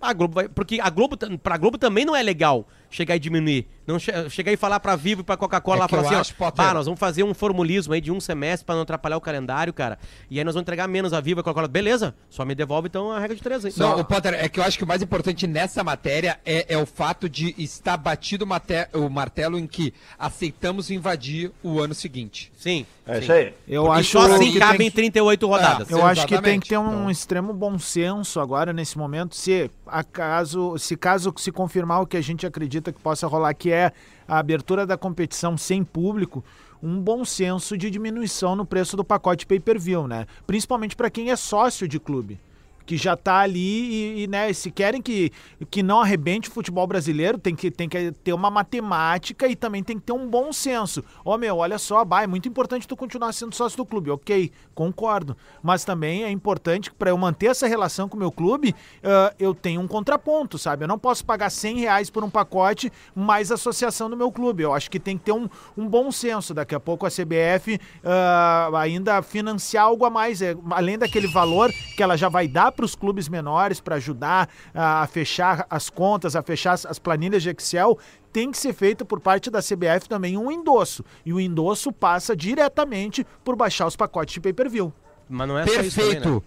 [0.00, 0.48] a Globo vai.
[0.48, 3.66] Porque a Globo, pra Globo também não é legal chegar e diminuir.
[3.86, 6.34] Não che- chegar e falar pra Vivo e pra Coca-Cola É lá falar assim, acho,
[6.38, 9.16] ó, Potter- "Bah, nós vamos fazer um formulismo aí de um semestre pra não atrapalhar
[9.16, 9.98] o calendário, cara.
[10.30, 11.68] E aí nós vamos entregar menos a Vivo e a Coca-Cola.
[11.68, 13.72] Beleza, só me devolve então a regra de três aí.
[13.76, 16.78] Não, o Potter, é que eu acho que o mais importante nessa matéria é, é
[16.78, 18.46] o fato de estar batido
[18.94, 22.50] o martelo em que aceitamos invadir o ano seguinte.
[22.58, 22.86] Sim.
[23.06, 23.52] É isso aí.
[23.68, 25.90] Eu Porque acho só assim cabem tem que- 38 rodadas.
[25.90, 29.70] Eu acho que tem que ter um Então- extremo bom senso agora nesse momento, se
[29.86, 33.92] acaso, se caso se confirmar o que a gente acredita que possa rolar, que é
[34.26, 36.44] a abertura da competição sem público,
[36.82, 40.26] um bom senso de diminuição no preço do pacote pay-per-view, né?
[40.46, 42.38] Principalmente para quem é sócio de clube.
[42.86, 45.32] Que já tá ali e, e, né, se querem que,
[45.70, 49.82] que não arrebente o futebol brasileiro, tem que, tem que ter uma matemática e também
[49.82, 51.02] tem que ter um bom senso.
[51.24, 54.10] Ó, meu, olha só, bah, é muito importante tu continuar sendo sócio do clube.
[54.10, 55.36] Ok, concordo.
[55.62, 59.54] Mas também é importante para eu manter essa relação com o meu clube, ah, eu
[59.54, 60.84] tenho um contraponto, sabe?
[60.84, 64.62] Eu não posso pagar 100 reais por um pacote mais associação do meu clube.
[64.62, 66.52] Eu acho que tem que ter um, um bom senso.
[66.54, 71.70] Daqui a pouco a CBF ah, ainda financiar algo a mais, é, além daquele valor
[71.96, 76.36] que ela já vai dar para os clubes menores para ajudar a fechar as contas,
[76.36, 77.98] a fechar as, as planilhas de Excel.
[78.32, 81.04] Tem que ser feito por parte da CBF também um endosso.
[81.24, 84.92] E o endosso passa diretamente por baixar os pacotes de pay-per-view.
[85.28, 86.42] Mas não é só isso também, né?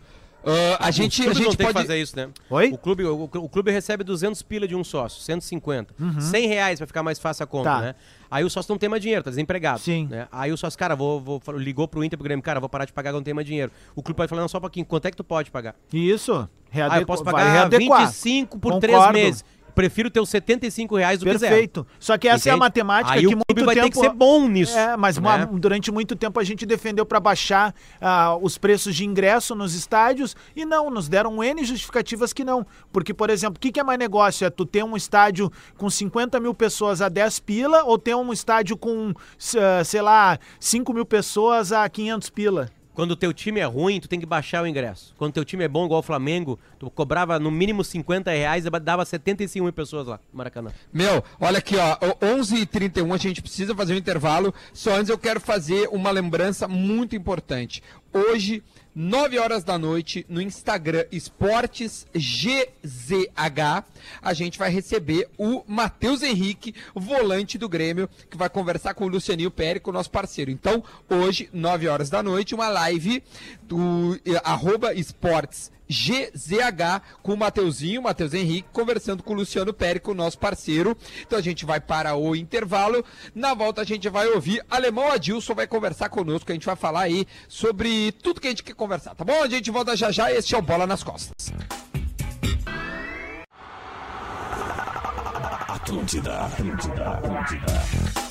[0.80, 1.78] Ah, a gente, Os a clubes gente não tem pode.
[1.78, 2.30] que fazer isso, né?
[2.50, 2.70] Oi?
[2.72, 5.94] O clube, o, o clube recebe 200 pila de um sócio, 150.
[6.20, 7.82] 100 reais pra ficar mais fácil a conta, Tá.
[7.82, 7.96] né?
[8.30, 9.80] Aí o sócio não tem mais dinheiro, tá desempregado.
[9.80, 10.08] Sim.
[10.10, 10.28] Né?
[10.32, 12.94] Aí o sócio, cara, vou, vou, ligou pro Inter, pro Grêmio, cara, vou parar de
[12.94, 13.72] pagar, não tem mais dinheiro.
[13.96, 15.76] O clube pode falar, não, só um pouquinho, quanto é que tu pode pagar?
[15.94, 16.48] Isso.
[16.70, 16.98] Readequ...
[16.98, 18.06] Ah, eu posso pagar readequar.
[18.08, 19.18] 25 por 3 Concordo.
[19.20, 19.46] meses.
[19.78, 21.54] Prefiro ter os 75 reais do que zero.
[21.54, 21.88] Perfeito.
[22.00, 23.86] Só que essa é a matemática Aí que muito vai tempo...
[23.86, 24.76] ter que ser bom nisso.
[24.76, 25.48] É, mas né?
[25.54, 30.36] durante muito tempo a gente defendeu para baixar ah, os preços de ingresso nos estádios
[30.56, 32.66] e não, nos deram N justificativas que não.
[32.92, 34.48] Porque, por exemplo, o que, que é mais negócio?
[34.48, 38.34] É tu ter um estádio com 50 mil pessoas a 10 pila ou ter um
[38.34, 39.14] estádio com,
[39.58, 42.77] ah, sei lá, 5 mil pessoas a 500 pila?
[42.98, 45.14] Quando o teu time é ruim, tu tem que baixar o ingresso.
[45.20, 48.66] Quando o teu time é bom, igual o Flamengo, tu cobrava no mínimo 50 reais
[48.66, 50.72] e dava 75 mil pessoas lá no Maracanã.
[50.92, 54.52] Meu, olha aqui, ó, o 11h31 a gente precisa fazer um intervalo.
[54.74, 57.84] Só antes eu quero fazer uma lembrança muito importante.
[58.14, 58.64] Hoje,
[58.96, 63.84] 9 horas da noite, no Instagram Esportes GZH,
[64.22, 69.10] a gente vai receber o Matheus Henrique, volante do Grêmio, que vai conversar com o
[69.10, 70.50] Lucianinho Périco, nosso parceiro.
[70.50, 73.22] Então, hoje, 9 horas da noite, uma live
[73.64, 80.14] do eh, arroba Esportes GZH com o Mateuzinho, Matheus Henrique, conversando com o Luciano Périco,
[80.14, 80.96] nosso parceiro.
[81.22, 83.04] Então a gente vai para o intervalo.
[83.34, 86.52] Na volta a gente vai ouvir Alemão Adilson, vai conversar conosco.
[86.52, 89.42] A gente vai falar aí sobre tudo que a gente quer conversar, tá bom?
[89.44, 90.32] A gente volta já já.
[90.32, 91.54] Este é o Bola nas Costas.
[95.88, 98.27] Atlântida, Atlântida, Atlântida.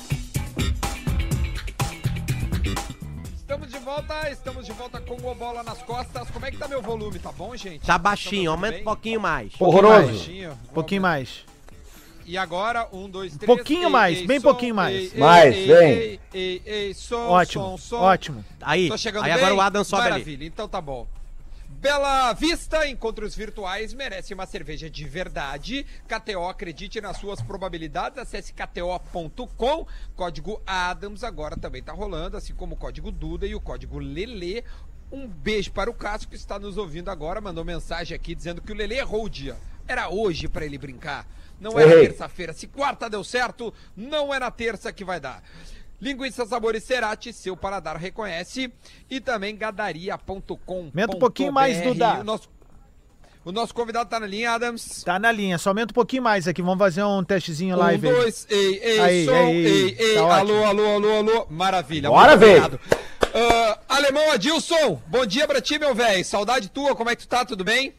[3.47, 6.29] Estamos de volta, estamos de volta com o Bola nas Costas.
[6.31, 7.17] Como é que tá meu volume?
[7.17, 7.79] Tá bom, gente?
[7.79, 8.81] Tá baixinho, Tá aumenta bem?
[8.81, 9.53] um pouquinho mais.
[9.57, 10.07] Horroroso.
[10.07, 10.51] Baixinho.
[10.51, 11.45] Um pouquinho mais.
[12.25, 13.45] E agora, um, dois, três.
[13.47, 14.93] Pouquinho mais, bem som, pouquinho mais.
[14.97, 15.87] ei, ei, Mais, ei, vem.
[15.87, 18.01] Ei, ei, ei, som, Ótimo, som, som.
[18.01, 18.45] ótimo.
[18.59, 19.39] Aí, Tô chegando aí bem?
[19.41, 20.11] agora o Adam sobe ali.
[20.11, 21.07] Maravilha, então tá bom.
[21.79, 25.85] Bela Vista, encontros virtuais, merece uma cerveja de verdade.
[26.07, 28.17] KTO, acredite nas suas probabilidades.
[28.17, 29.85] Acesse kto.com.
[30.15, 34.63] Código Adams agora também tá rolando, assim como o código Duda e o código Lele.
[35.11, 37.39] Um beijo para o Cássio que está nos ouvindo agora.
[37.39, 39.55] Mandou mensagem aqui dizendo que o Lele errou o dia.
[39.87, 41.27] Era hoje para ele brincar.
[41.59, 42.53] Não era terça-feira.
[42.53, 45.43] Se quarta deu certo, não é na terça que vai dar.
[45.99, 48.71] Linguiça Sabores Cerati, seu paladar reconhece.
[49.09, 50.89] E também gadaria.com.
[50.93, 52.19] Aumenta um pouquinho mais, Duda.
[52.19, 52.49] O nosso,
[53.43, 55.03] o nosso convidado tá na linha, Adams.
[55.03, 56.61] Tá na linha, só aumenta um pouquinho mais aqui.
[56.61, 58.07] Vamos fazer um testezinho Um, live.
[58.07, 58.13] aí.
[58.15, 61.47] dois, ei, ei, Aí, som, aí, ei, ei, tá alô, alô, alô, alô.
[61.49, 62.09] Maravilha.
[62.09, 62.79] Bora, obrigado.
[63.33, 66.23] Ah, Alemão Adilson, bom dia pra ti, meu velho.
[66.23, 67.43] Saudade tua, como é que tu tá?
[67.45, 67.93] Tudo bem?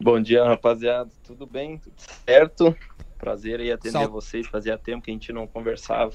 [0.00, 1.10] Bom dia, rapaziada.
[1.24, 1.78] Tudo bem?
[1.78, 1.94] Tudo
[2.26, 2.76] certo?
[3.18, 4.46] Prazer aí atender Sal- vocês.
[4.46, 6.12] Fazia tempo que a gente não conversava.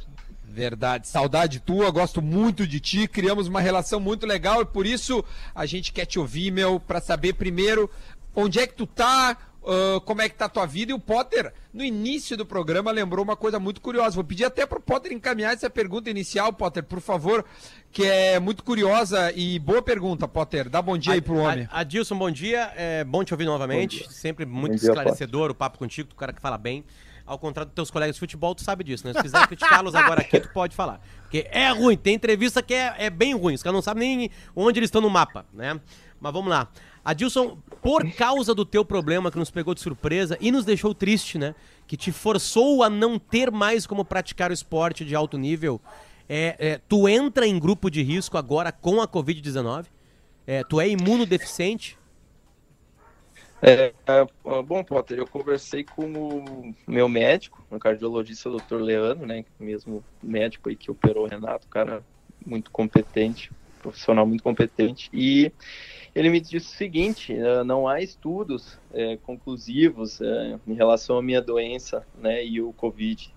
[0.53, 5.23] Verdade, saudade tua, gosto muito de ti, criamos uma relação muito legal e por isso
[5.55, 7.89] a gente quer te ouvir, meu, pra saber primeiro
[8.35, 10.91] onde é que tu tá, ah, como é que tá a tua vida.
[10.91, 14.15] E o Potter, no início do programa, lembrou uma coisa muito curiosa.
[14.15, 17.45] Vou pedir até pro Potter encaminhar essa pergunta inicial, Potter, por favor,
[17.91, 20.69] que é muito curiosa e boa pergunta, Potter.
[20.69, 21.67] Dá bom dia aí pro homem.
[21.71, 22.71] A- Adilson, bom dia.
[22.75, 24.05] É bom te ouvir novamente.
[24.11, 26.83] Sempre muito dia, esclarecedor o papo contigo, tu é cara que fala bem.
[27.31, 29.13] Ao contrário dos teus colegas de futebol, tu sabe disso, né?
[29.13, 30.99] Se quiser criticá-los agora aqui, tu pode falar.
[31.21, 34.29] Porque é ruim, tem entrevista que é, é bem ruim, os caras não sabem nem
[34.53, 35.79] onde eles estão no mapa, né?
[36.19, 36.67] Mas vamos lá.
[37.05, 41.37] Adilson, por causa do teu problema que nos pegou de surpresa e nos deixou triste,
[41.37, 41.55] né?
[41.87, 45.79] Que te forçou a não ter mais como praticar o esporte de alto nível,
[46.27, 49.85] é, é, tu entra em grupo de risco agora com a Covid-19?
[50.45, 51.97] É, tu é imunodeficiente?
[53.63, 54.25] É, é,
[54.63, 58.77] bom, Potter, eu conversei com o meu médico, o cardiologista o Dr.
[58.81, 62.03] Leandro, né, mesmo médico aí que operou o Renato, cara
[62.43, 65.51] muito competente, profissional muito competente, e
[66.15, 71.21] ele me disse o seguinte, eh, não há estudos eh, conclusivos eh, em relação à
[71.21, 73.31] minha doença, né, e o Covid-19,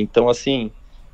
[0.00, 0.72] então assim,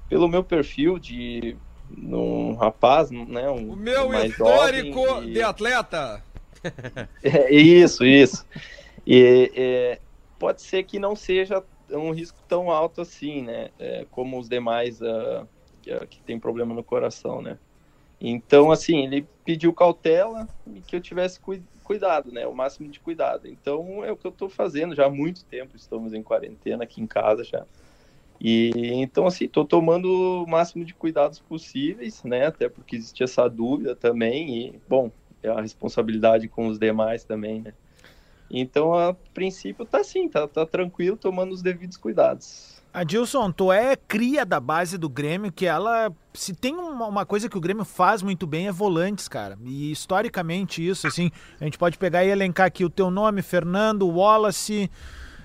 [0.08, 1.58] pelo meu perfil de
[1.90, 6.24] um rapaz, né, um, O meu mais histórico jovem e- de atleta.
[7.22, 8.46] É, isso, isso.
[9.06, 10.00] E, é,
[10.38, 13.70] pode ser que não seja um risco tão alto assim, né?
[13.78, 15.46] É, como os demais ah,
[15.82, 17.58] que, ah, que tem problema no coração, né?
[18.20, 22.46] Então, assim, ele pediu cautela e que eu tivesse cui- cuidado, né?
[22.46, 23.48] O máximo de cuidado.
[23.48, 25.76] Então, é o que eu estou fazendo já há muito tempo.
[25.76, 27.66] Estamos em quarentena aqui em casa já.
[28.40, 30.06] E então, assim, estou tomando
[30.44, 32.46] o máximo de cuidados possíveis, né?
[32.46, 34.66] Até porque existe essa dúvida também.
[34.76, 35.10] E, bom,
[35.48, 37.72] a responsabilidade com os demais também, né?
[38.50, 42.76] Então, a princípio, tá assim, tá, tá tranquilo, tomando os devidos cuidados.
[42.94, 46.10] Adilson, tu é cria da base do Grêmio, que ela.
[46.32, 49.58] Se tem uma, uma coisa que o Grêmio faz muito bem é volantes, cara.
[49.62, 51.30] E historicamente isso, assim,
[51.60, 54.90] a gente pode pegar e elencar aqui o teu nome, Fernando, Wallace.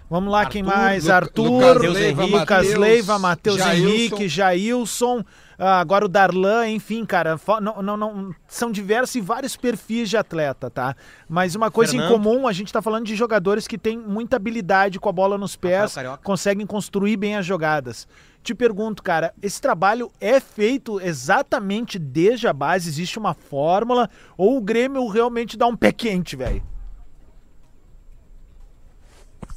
[0.09, 1.05] Vamos lá, quem Arthur, mais?
[1.05, 1.81] Lu- Arthur,
[2.29, 3.87] Lucas Leiva, Leiva, Matheus, Jailson.
[3.87, 9.55] Henrique, Jailson, ah, agora o Darlan, enfim, cara, não, não, não- são diversos e vários
[9.55, 10.95] perfis de atleta, tá?
[11.29, 12.09] Mas uma coisa Fernando.
[12.09, 15.37] em comum, a gente tá falando de jogadores que têm muita habilidade com a bola
[15.37, 18.07] nos pés, conseguem construir bem as jogadas.
[18.43, 22.89] Te pergunto, cara, esse trabalho é feito exatamente desde a base?
[22.89, 24.09] Existe uma fórmula?
[24.35, 26.63] Ou o Grêmio realmente dá um pé quente, velho?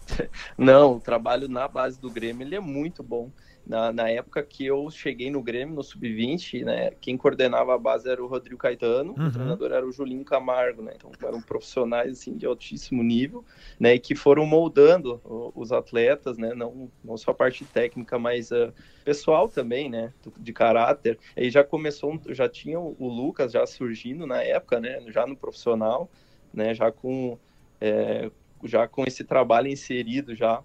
[0.57, 3.31] Não, o trabalho na base do Grêmio ele é muito bom.
[3.67, 8.11] Na, na época que eu cheguei no Grêmio, no Sub-20, né, quem coordenava a base
[8.11, 9.27] era o Rodrigo Caetano, Uhum.
[9.29, 13.43] o treinador era o Julinho Camargo, né, então eram profissionais, assim, de altíssimo nível,
[13.81, 15.21] né, e que foram moldando
[15.55, 18.71] os atletas, né, não, não só a parte técnica, mas ah,
[19.03, 21.19] pessoal também, né, de caráter.
[21.35, 25.37] Aí já começou, já tinha o o Lucas já surgindo na época, né, já no
[25.37, 26.11] profissional,
[26.53, 27.39] né, já com,
[27.81, 28.31] é,
[28.63, 30.63] já com esse trabalho inserido já,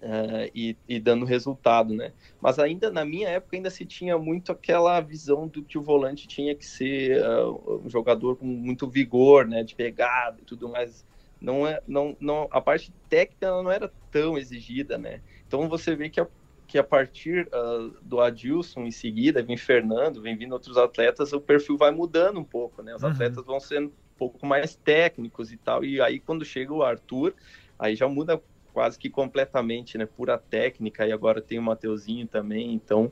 [0.00, 2.12] eh, e, e dando resultado, né?
[2.40, 6.26] Mas ainda na minha época ainda se tinha muito aquela visão do que o volante
[6.28, 7.50] tinha que ser ah,
[7.84, 9.62] um jogador com muito vigor, né?
[9.64, 11.04] De pegada e tudo mais.
[11.40, 15.22] Não é, não, não, a parte técnica não era tão exigida, né?
[15.46, 16.28] Então você vê que a,
[16.66, 21.40] que a partir ah, do Adilson em seguida, vem Fernando, vem vindo outros atletas, o
[21.40, 22.94] perfil vai mudando um pouco, né?
[22.94, 23.10] Os Uhum.
[23.10, 25.84] atletas vão sendo um pouco mais técnicos e tal.
[25.84, 27.34] E aí quando chega o Arthur,
[27.78, 28.42] aí já muda
[28.76, 30.04] quase que completamente, né?
[30.04, 33.10] Pura técnica, e agora tem o Mateuzinho também, então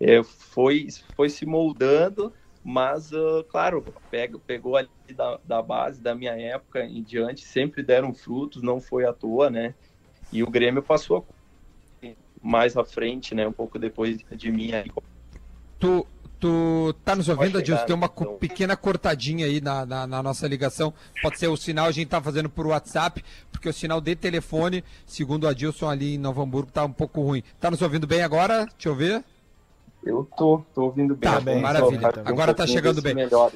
[0.00, 2.32] é, foi, foi se moldando,
[2.64, 7.82] mas, ah, claro, pega, pegou ali da, da base da minha época em diante, sempre
[7.82, 9.74] deram frutos, não foi à toa, né?
[10.32, 11.28] E o Grêmio passou
[12.40, 13.46] mais à frente, né?
[13.46, 14.90] Um pouco depois de mim aí.
[15.78, 16.06] Tu,
[16.42, 17.86] tu tá nos ouvindo, Adilson?
[17.86, 18.34] Tem uma então.
[18.34, 20.92] pequena cortadinha aí na, na, na nossa ligação.
[21.22, 24.82] Pode ser o sinal, a gente tá fazendo por WhatsApp, porque o sinal de telefone,
[25.06, 27.44] segundo o Adilson ali em Novo Hamburgo, tá um pouco ruim.
[27.60, 28.66] Tá nos ouvindo bem agora?
[28.66, 29.24] Deixa eu ver.
[30.04, 31.30] Eu tô, tô ouvindo bem.
[31.30, 32.08] Tá bem, maravilha.
[32.08, 33.14] um Agora tá pouquinho chegando bem.
[33.14, 33.52] Melhor.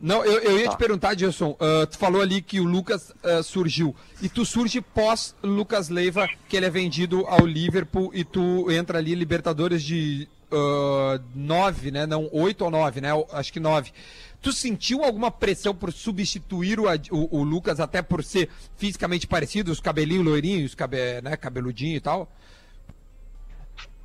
[0.00, 0.76] Não, eu, eu ia te Tá.
[0.76, 3.92] perguntar, Adilson, ah, tu falou ali que o Lucas ah, surgiu.
[4.22, 8.98] E tu surge pós Lucas Leiva, que ele é vendido ao Liverpool e tu entra
[8.98, 12.06] ali Libertadores de ah, nove, né?
[12.06, 13.08] Não, oito ou nove, né?
[13.32, 13.92] Acho que nove.
[14.40, 19.70] Tu sentiu alguma pressão por substituir o, o- o Lucas, até por ser fisicamente parecido,
[19.70, 22.28] os cabelinhos loirinhos, cabe, né, cabeludinho e tal?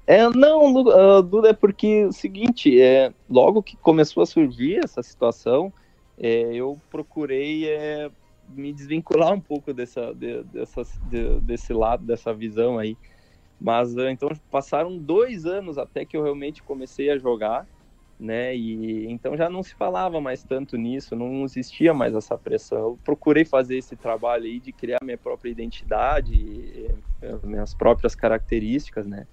[0.05, 4.79] É, não, ah, Duda, é porque é o seguinte, é, logo que começou a surgir
[4.83, 5.73] essa situação,
[6.17, 8.10] é, eu procurei é,
[8.47, 12.95] me desvincular um pouco dessa, de- dessa, de- desse lado, dessa visão aí.
[13.60, 17.67] Mas ah, então passaram dois anos até que eu realmente comecei a jogar,
[18.20, 18.56] né?
[18.56, 22.80] E então já não se falava mais tanto nisso, não existia mais essa pressão.
[22.80, 26.88] Eu procurei fazer esse trabalho aí de criar minha própria identidade, e,
[27.22, 29.28] eh, minhas próprias características, né?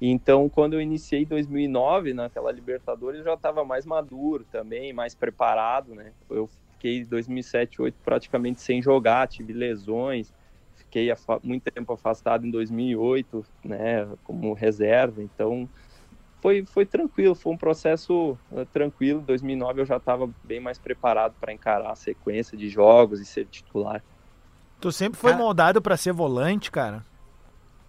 [0.00, 5.14] Então, quando eu iniciei em 2009 naquela Libertadores, eu já estava mais maduro também, mais
[5.14, 6.14] preparado, né?
[6.30, 10.32] Eu fiquei 2007, 2008 praticamente sem jogar, tive lesões,
[10.96, 15.68] fiquei muito tempo afastado em 2008, né, como reserva, então
[16.40, 19.20] foi, foi tranquilo, foi um processo eh, tranquilo.
[19.20, 23.24] Em 2009 eu já estava bem mais preparado para encarar a sequência de jogos e
[23.24, 24.02] ser titular.
[24.80, 27.04] Tu sempre foi moldado pra ser volante, cara?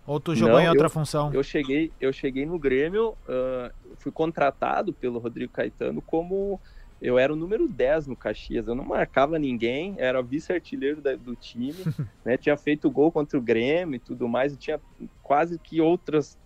[0.06, 1.34] Ou tu jogou Não, em outra eu- função?
[1.34, 6.60] Eu cheguei, eu cheguei no Grêmio, ah, fui contratado pelo Rodrigo Caetano como
[7.02, 8.68] eu era o número 10 no Caxias.
[8.68, 11.76] Eu não marcava ninguém, era vice-artilheiro do time,
[12.26, 12.38] né?
[12.38, 14.80] Tinha feito gol contra o Grêmio e tudo mais, e tinha
[15.22, 16.38] quase que outras,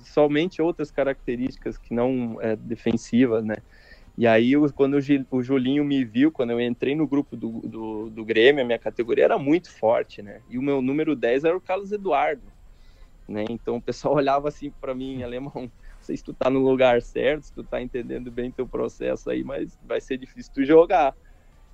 [0.00, 3.56] somente outras características que não é, defensivas, né?
[4.16, 4.98] E aí, quando
[5.30, 8.78] o Julinho me viu, quando eu entrei no grupo do, do, do Grêmio, a minha
[8.78, 10.40] categoria era muito forte, né?
[10.48, 12.42] E o meu número 10 era o Carlos Eduardo
[13.28, 13.44] né?
[13.50, 15.70] Então o pessoal olhava assim para mim, alemão,
[16.08, 19.44] sei se tu tá no lugar certo, se tu tá entendendo bem teu processo aí,
[19.44, 21.14] mas vai ser difícil tu jogar.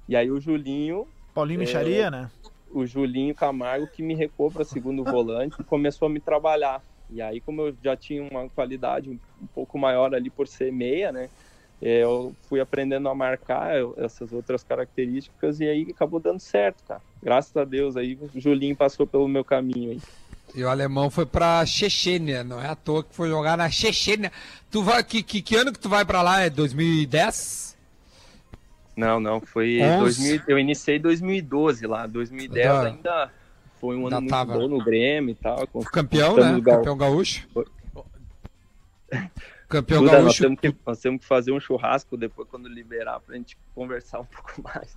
[0.09, 2.31] E aí o Julinho, Paulinho É, Micharia, né?
[2.73, 6.83] o Julinho Camargo que me recou para segundo volante e começou a me trabalhar.
[7.09, 11.12] E aí como eu já tinha uma qualidade um, pouco maior ali por ser meia,
[11.12, 11.29] né?
[11.81, 17.01] é, Eu fui aprendendo a marcar essas outras características e aí acabou dando certo, cara.
[17.23, 20.01] Graças a Deus aí o Julinho passou pelo meu caminho aí.
[20.55, 24.31] E o alemão foi pra Chechênia, não é à toa que foi jogar na Chechênia.
[24.71, 26.43] Tu vai, que, que, que ano que tu vai pra lá?
[26.43, 27.77] É 2010?
[28.97, 29.99] Não, não, foi 11?
[29.99, 32.83] 2000, eu iniciei em 2012 lá, 2010 Tá.
[32.87, 33.31] ainda
[33.81, 34.53] foi um Ainda ano muito tava.
[34.55, 35.67] bom no Grêmio e tal.
[35.67, 36.61] com- Campeão, né?
[36.64, 37.49] Campeão gaúcho.
[37.53, 37.64] Foi.
[39.69, 40.43] Campeão Duda, nós gaúcho.
[40.43, 44.25] temos, que, nós temos que fazer um churrasco depois quando liberar pra gente conversar um
[44.27, 44.95] pouco mais.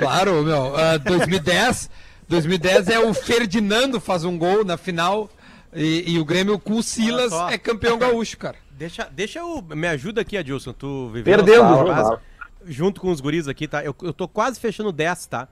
[0.00, 0.74] Claro, meu.
[0.76, 1.88] ah, 2010.
[2.32, 5.28] 2010 é o Ferdinando faz um gol na final.
[5.74, 8.56] E, e o Grêmio com o Silas é campeão gaúcho, cara.
[8.70, 9.60] Deixa, deixa eu.
[9.60, 10.72] Me ajuda aqui, Adilson.
[10.72, 11.86] Tu viveu Perdendo.
[11.86, 12.22] fase fala.
[12.64, 13.84] junto com os guris aqui, tá?
[13.84, 15.46] Eu, eu tô quase fechando 10, tá?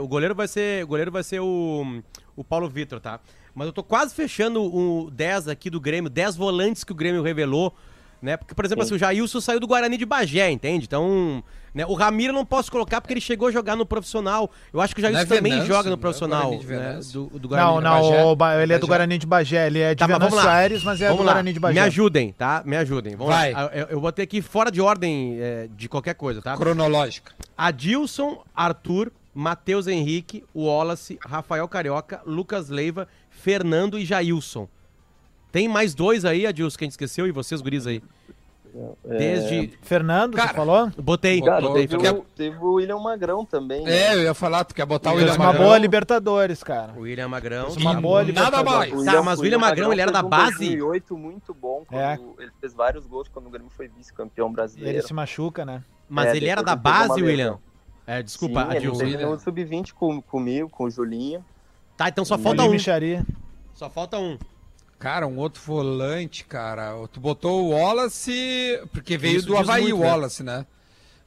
[0.00, 2.02] O goleiro vai ser, o goleiro vai ser o,
[2.34, 3.20] o Paulo Vitor, tá?
[3.54, 7.22] Mas eu tô quase fechando o 10 aqui do Grêmio, 10 volantes que o Grêmio
[7.22, 7.76] revelou,
[8.24, 8.36] né?
[8.36, 10.86] Porque, por exemplo, assim, o Jailson saiu do Guarani de Bagé, entende?
[10.86, 11.84] Então, né?
[11.86, 14.50] o Ramiro eu não posso colocar porque ele chegou a jogar no profissional.
[14.72, 16.64] Eu acho que o Jailson Não é também Venâncio, joga não é no profissional, Guarani
[16.64, 17.00] de né?
[17.12, 18.24] Do, do Guarani Não, de não, Bagé?
[18.24, 18.86] o Ba- ele é do.
[18.86, 19.66] Guarani de Bagé.
[19.66, 20.52] Ele é de Tá, mas Venâncio lá.
[20.54, 21.32] Aires, mas é Vamos do lá.
[21.32, 21.74] Guarani de Bagé.
[21.74, 22.62] Me ajudem, tá?
[22.64, 23.14] Me ajudem.
[23.16, 23.52] Vamos Vai.
[23.52, 23.70] lá.
[23.74, 26.56] Eu, eu vou ter aqui fora de ordem é, de qualquer coisa, tá?
[26.56, 27.32] Cronológica.
[27.56, 34.66] Adilson, Arthur, Matheus Henrique, Wallace, Rafael Carioca, Lucas Leiva, Fernando e Jailson.
[35.54, 38.02] Tem mais dois aí, Adilson, que a gente esqueceu, e vocês, guris aí.
[39.04, 39.78] Desde.
[39.82, 40.90] Fernando, Cara, tu falou?
[40.98, 41.86] Botei, Cara, botei.
[41.86, 43.84] teve, quer- o, teve o William Magrão também.
[43.84, 43.96] né?
[43.96, 45.62] É, eu ia falar, tu quer botar o William uma Magrão?
[45.64, 46.92] boa Libertadores, cara.
[46.96, 47.68] William Magrão.
[47.68, 48.92] Uma boa Nada Libertadores.
[48.94, 49.04] mais.
[49.04, 50.58] Tá, mas o William Magrão, ele era da um base?
[50.58, 51.84] 2008 muito bom.
[51.86, 52.18] Quando É.
[52.40, 54.98] Ele fez vários gols quando o Grêmio foi vice-campeão brasileiro.
[54.98, 55.84] Ele se machuca, né?
[56.08, 57.58] Mas É, ele era da ele base, uma William?
[58.08, 59.04] É, desculpa, Sim, ele Adilson.
[59.04, 59.30] William.
[59.30, 61.44] no sub-20 com, comigo, com o Julinho.
[61.96, 62.70] Tá, então só falta um.
[62.72, 63.24] Micharia.
[63.72, 64.36] Só falta um.
[64.98, 66.94] Cara, um outro volante, cara.
[67.12, 70.06] Tu botou o Wallace, porque veio Isso do Havaí muito, o né?
[70.06, 70.66] Wallace, né?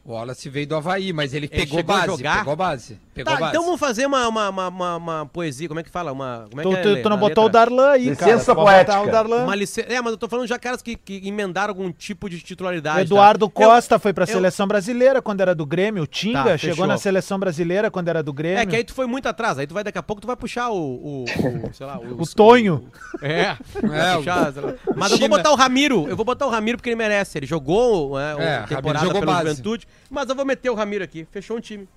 [0.03, 2.23] O Wallace veio do Havaí, mas ele, pegou chegou a base.
[2.23, 2.99] Pegou base.
[3.17, 3.51] Pegou Tá, base.
[3.51, 6.11] então vamos fazer uma, uma, uma, uma- uma poesia, como é que fala?
[6.11, 7.59] Uma, como é Tu, que é, tu- não na botou o letra?
[7.65, 8.31] Darlan aí, cara.
[8.31, 9.01] Licença botar poética.
[9.01, 9.43] o Darlan.
[9.43, 9.81] Uma lice...
[9.87, 13.01] É, mas eu tô falando já caras que, que emendaram algum tipo de titularidade.
[13.01, 13.53] Eduardo tá?
[13.53, 16.03] Costa foi pra eu- seleção brasileira quando era do Grêmio.
[16.03, 16.87] O Tinga Tá, chegou fechou.
[16.87, 18.59] na seleção brasileira quando era do Eu- Grêmio.
[18.59, 19.57] É que aí tu foi muito atrás.
[19.57, 20.75] Aí tu vai daqui a pouco tu vai puxar o.
[20.77, 22.89] o, o, sei lá, o, O Tonho.
[23.21, 23.57] o- é.
[23.91, 24.53] É, puxar.
[24.95, 26.07] Mas eu vou botar o Ramiro.
[26.07, 27.37] Eu vou botar o Ramiro porque ele merece.
[27.39, 29.49] Ele jogou é, uma É, temporada jogou pela base.
[29.49, 29.87] Juventude.
[30.09, 31.27] Mas eu vou meter o Ramiro aqui.
[31.31, 31.87] Fechou um time.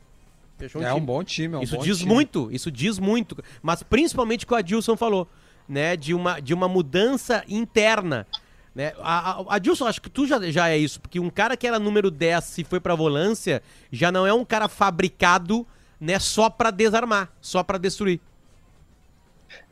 [0.61, 1.01] Fechou um É time.
[1.01, 2.13] um bom time, é um isso bom diz time.
[2.13, 3.37] muito, isso diz muito.
[3.63, 5.27] Mas principalmente o que o Adilson falou,
[5.69, 5.97] né?
[5.97, 8.27] De uma, de uma mudança interna.
[8.75, 8.93] Né?
[9.01, 11.79] A, a, Adilson, acho que tu já, já é isso, porque um cara que era
[11.79, 15.67] número 10 se foi pra volância, já não é um cara fabricado
[15.99, 18.21] né, só pra desarmar, só pra destruir.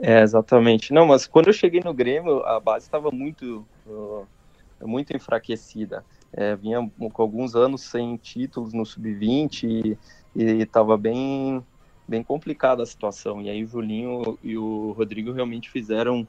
[0.01, 0.92] É, exatamente.
[0.92, 4.27] Não, mas quando eu cheguei no Grêmio, a base estava muito, uh,
[4.83, 6.05] muito enfraquecida.
[6.33, 9.96] É, vinha com alguns anos sem títulos no sub-20
[10.38, 11.64] e estava bem,
[12.09, 13.42] bem complicada a situação.
[13.42, 16.29] E aí o Julinho e o Rodrigo realmente fizeram,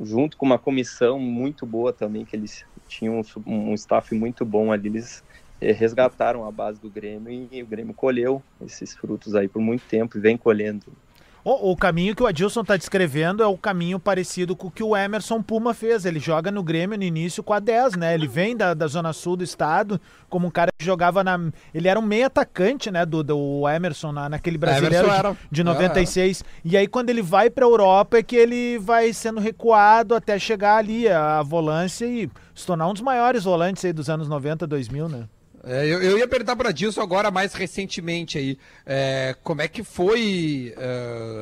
[0.00, 4.88] junto com uma comissão muito boa também, que eles tinham um staff muito bom ali,
[4.88, 5.22] eles
[5.60, 9.86] eh, resgataram a base do Grêmio e o Grêmio colheu esses frutos aí por muito
[9.86, 10.96] tempo e vem colhendo.
[11.44, 14.82] O, o caminho que o Adilson tá descrevendo é o caminho parecido com o que
[14.82, 16.04] o Emerson Puma fez.
[16.04, 18.14] Ele joga no Grêmio no início com a 10, né?
[18.14, 21.38] Ele vem da, da zona sul do estado como um cara que jogava na.
[21.74, 23.04] Ele era um meio atacante, né?
[23.04, 25.32] Do, do Emerson, na, naquele brasileiro Emerson era.
[25.32, 26.44] de, de 96.
[26.64, 30.76] E aí, quando ele vai pra Europa, é que ele vai sendo recuado até chegar
[30.76, 35.08] ali a, volância e se tornar um dos maiores volantes aí dos anos 90, 2000,
[35.08, 35.24] né?
[35.64, 39.84] É, eu, eu ia perguntar para Dilson agora mais recentemente aí, é, como é que
[39.84, 40.74] foi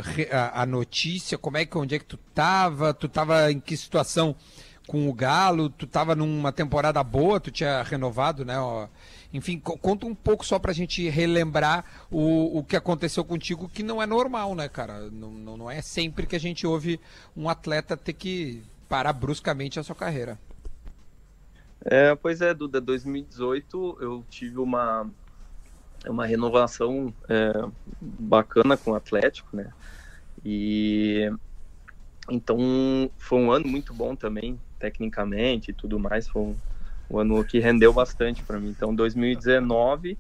[0.05, 3.59] re- a, a notícia, como é que onde é que tu tava, tu tava em
[3.59, 4.37] que situação
[4.87, 8.59] com o Galo, tu tava numa temporada boa, tu tinha renovado, né?
[8.59, 8.89] ó.
[9.33, 13.83] enfim, co- conta um pouco só pra gente relembrar o, o que aconteceu contigo, que
[13.83, 15.09] não é normal, né, cara?
[15.11, 17.01] Não, não, não é sempre que a gente ouve
[17.37, 20.39] um atleta ter que parar bruscamente a sua carreira.
[21.85, 25.11] É, pois é, Duda, 2018 eu tive uma,
[26.07, 27.53] uma renovação é,
[28.01, 29.73] bacana com o Atlético, né?
[30.45, 31.31] E
[32.31, 36.29] então foi um ano muito bom também, tecnicamente e tudo mais.
[36.29, 36.57] Foi um,
[37.11, 38.69] um ano que rendeu bastante para mim.
[38.69, 40.19] Então, 2019,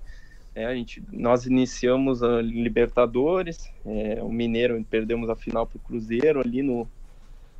[0.55, 5.81] é, a gente, nós iniciamos a Libertadores, é, o Mineiro perdemos a final para o
[5.81, 6.91] Cruzeiro ali no,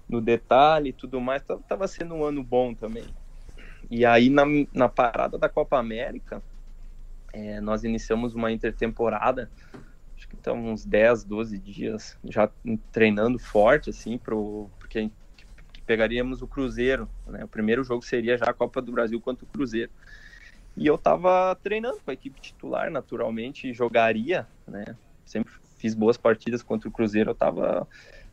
[0.09, 1.43] no detalhe e tudo mais.
[1.43, 3.05] Tava, tava sendo um ano bom também.
[3.91, 6.41] E aí, na, na parada da Copa América,
[7.33, 9.51] é, nós iniciamos uma intertemporada,
[10.17, 12.49] acho que estamos uns 10, 12 dias já
[12.93, 15.15] treinando forte, assim, pro, porque gente,
[15.85, 17.45] pegaríamos o Cruzeiro, né?
[17.45, 19.91] O primeiro jogo seria já a Copa do Brasil contra o Cruzeiro.
[20.77, 24.85] E eu tava treinando com a equipe titular, naturalmente, jogaria, né?
[25.25, 27.89] Sempre fiz boas partidas contra o Cruzeiro, eu tava,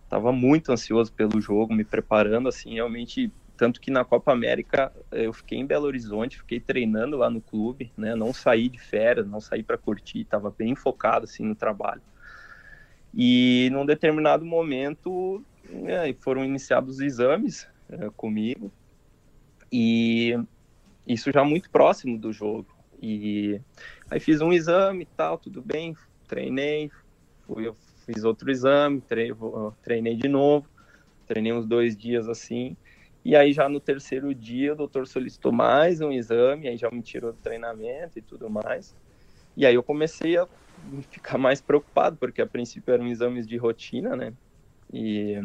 [0.07, 5.33] tava muito ansioso pelo jogo, me preparando, assim, realmente tanto que na Copa América eu
[5.33, 8.15] fiquei em Belo Horizonte, fiquei treinando lá no clube, né?
[8.15, 12.01] Não saí de férias, não saí para curtir, estava bem focado assim no trabalho.
[13.13, 18.71] E num determinado momento né, foram iniciados os exames é, comigo
[19.71, 20.37] e
[21.05, 22.67] isso já muito próximo do jogo.
[23.01, 23.59] E
[24.09, 25.95] aí fiz um exame e tal, tudo bem,
[26.27, 26.91] treinei,
[27.45, 27.71] fui,
[28.05, 29.35] fiz outro exame, treinei,
[29.81, 30.67] treinei de novo,
[31.25, 32.75] treinei uns dois dias assim.
[33.27, 37.01] E aí já no terceiro dia o doutor solicitou mais um exame, aí já me
[37.01, 38.95] tirou do treinamento e tudo mais.
[39.53, 40.47] E aí eu comecei a
[41.11, 44.33] ficar mais preocupado, porque a princípio eram exames de rotina, né?
[44.93, 45.41] E,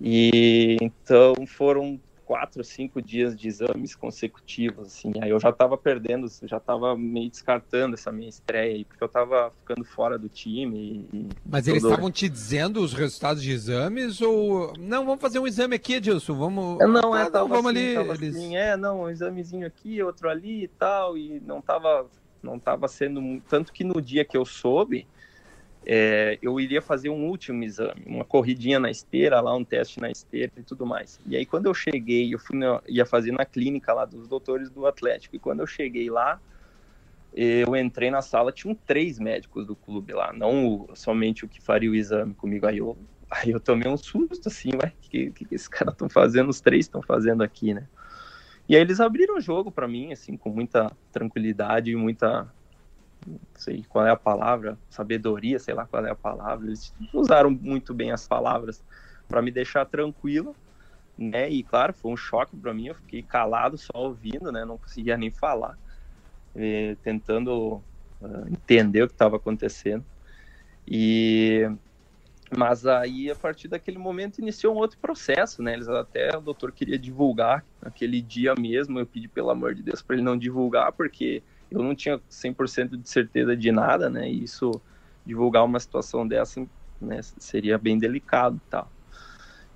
[0.00, 5.12] e então foram quatro, cinco dias de exames consecutivos, assim.
[5.18, 9.08] Aí eu já tava perdendo, já tava meio descartando essa minha estreia aí, porque eu
[9.08, 11.08] tava ficando fora do time.
[11.10, 15.06] E, Mas eles estavam te dizendo os resultados de exames ou não?
[15.06, 16.34] Vamos fazer um exame aqui, Edilson.
[16.34, 16.78] Vamos.
[16.82, 17.94] É, não, é, Ah, tava vamos assim, ali.
[17.94, 22.10] tava eles- assim, é, não, um examezinho aqui, outro ali e tal, e não tava,
[22.42, 25.08] não tava sendo tanto que no dia que eu soube,
[25.88, 30.10] é, eu iria fazer um último exame, uma corridinha na esteira lá, um teste na
[30.10, 31.18] esteira e tudo mais.
[31.26, 32.58] E aí quando eu cheguei, eu fui
[32.88, 36.40] ia fazer na clínica lá dos doutores do Atlético, e quando eu cheguei lá,
[37.32, 41.60] eu entrei na sala, tinham três médicos do clube lá, não o- somente o que
[41.62, 42.66] faria o exame comigo.
[42.66, 42.98] Aí eu,
[43.30, 46.48] aí eu tomei um susto, assim, ué, o que, que, que esses caras estão fazendo?
[46.50, 47.88] Os três estão fazendo aqui, né?
[48.68, 52.52] E aí eles abriram o jogo para mim, assim, com muita tranquilidade e muita,
[53.26, 56.66] não sei qual é a palavra, sabedoria, sei lá qual é a palavra.
[56.66, 58.82] Eles usaram muito bem as palavras
[59.26, 60.56] para me deixar tranquilo,
[61.16, 61.50] né?
[61.50, 64.64] E claro, foi um choque para mim, eu fiquei calado só ouvindo, né?
[64.64, 65.76] Não conseguia nem falar
[66.54, 67.82] eh, tentando
[68.22, 70.04] ah, entender o que estava acontecendo.
[70.86, 71.68] E
[72.56, 75.74] mas aí a partir daquele momento iniciou um outro processo, né?
[75.74, 80.00] Eles até o doutor queria divulgar aquele dia mesmo, eu pedi pelo amor de Deus
[80.00, 84.30] para ele não divulgar porque eu não tinha 100% de certeza de nada, né?
[84.30, 84.80] E isso
[85.24, 86.66] divulgar uma situação dessa,
[87.00, 88.90] né, seria bem delicado, e tal.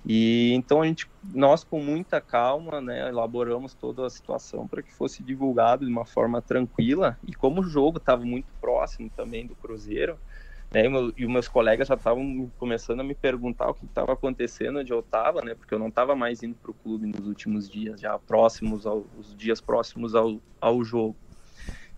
[0.05, 4.93] E então a gente, nós com muita calma, né, elaboramos toda a situação para que
[4.93, 7.17] fosse divulgado de uma forma tranquila.
[7.25, 10.19] E como o jogo estava muito próximo também do Cruzeiro,
[10.73, 14.13] né, e, meu, e meus colegas já estavam começando a me perguntar o que estava
[14.13, 17.25] acontecendo, onde eu estava, né, porque eu não estava mais indo para o clube nos
[17.27, 21.15] últimos dias, já próximos aos os dias próximos ao, ao jogo.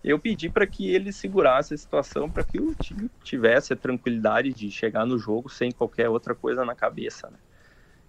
[0.06, 4.54] Eu pedi para que ele segurasse a situação para que o time tivesse a tranquilidade
[4.54, 7.38] de chegar no jogo sem qualquer outra coisa na cabeça, né?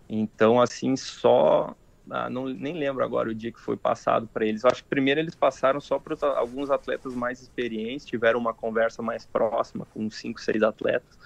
[0.08, 1.76] Então, assim, só.
[2.10, 4.64] Ah, não, nem lembro agora o dia que foi passado para eles.
[4.64, 9.02] Eu acho que primeiro eles passaram só para alguns atletas mais experientes, tiveram uma conversa
[9.02, 11.18] mais próxima com cinco, seis atletas,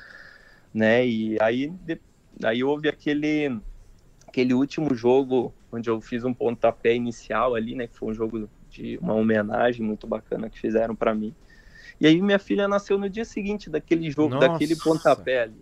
[0.73, 1.05] né?
[1.05, 1.99] E aí, de,
[2.43, 3.59] aí houve aquele,
[4.25, 7.87] aquele último jogo onde eu fiz um pontapé inicial ali, né?
[7.87, 11.35] Que foi um jogo de uma homenagem muito bacana que fizeram para mim.
[11.99, 14.47] E aí minha filha nasceu no dia seguinte daquele jogo, Nossa.
[14.47, 15.61] daquele pontapé ali.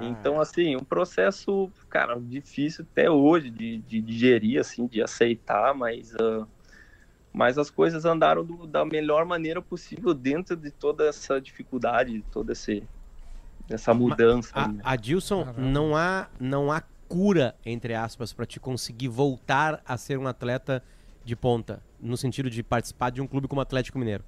[0.00, 6.14] Então, assim, um processo, cara, difícil até hoje de, de digerir, assim, de aceitar, mas,
[6.16, 6.46] ah,
[7.32, 12.52] mas as coisas andaram do- da melhor maneira possível dentro de toda essa dificuldade, toda
[12.52, 12.82] esse,
[13.68, 14.50] essa mudança.
[14.54, 14.80] A, né?
[14.82, 20.26] Adilson, não há, não há cura, entre aspas, pra te conseguir voltar a ser um
[20.26, 20.82] atleta
[21.24, 24.24] de ponta, no sentido de participar de um clube como o Atlético Mineiro.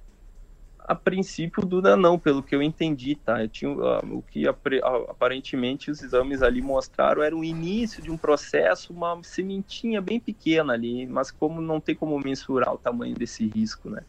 [0.87, 3.41] A princípio, Duda, não, pelo que eu entendi, tá?
[3.41, 4.53] Eu tinha, ah, o que ah,
[5.09, 10.73] aparentemente os exames ali mostraram era o início de um processo, uma sementinha bem pequena
[10.73, 14.05] ali, mas como não tem como mensurar o tamanho desse risco, né?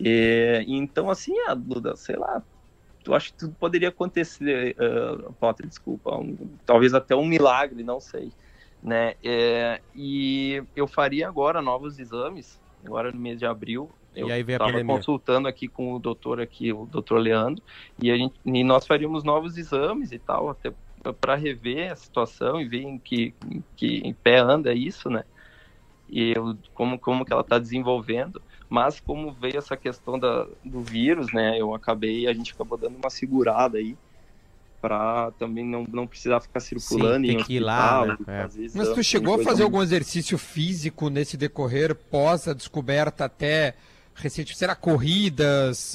[0.00, 2.42] É, então, assim, a Duda, sei lá,
[3.06, 8.00] eu acho que tudo poderia acontecer, uh, Potter, desculpa, um- talvez até um milagre, não
[8.00, 8.32] sei,
[8.84, 9.14] né?
[9.24, 13.90] É, e eu faria agora novos exames, agora no mês de abril.
[14.14, 14.96] Eu E aí veio a tava pandemia.
[14.96, 17.62] consultando aqui com o doutor aqui, o doutor Leandro,
[18.00, 20.72] e, a gente, e nós faríamos novos exames e tal, até
[21.20, 25.24] para rever a situação e ver em que, em que em pé anda isso, né?
[26.08, 28.40] E eu, como, como que ela está desenvolvendo.
[28.68, 31.58] Mas como veio essa questão da, do vírus, né?
[31.60, 33.96] Eu acabei, a gente acabou dando uma segurada aí
[34.84, 38.18] para também não, não precisar ficar circulando Sim, em ter que ir lá, né?
[38.20, 38.42] e É.
[38.42, 43.76] Mas exame, tu chegou a fazer algum exercício físico nesse decorrer pós a descoberta até
[44.14, 45.94] recente, será corridas,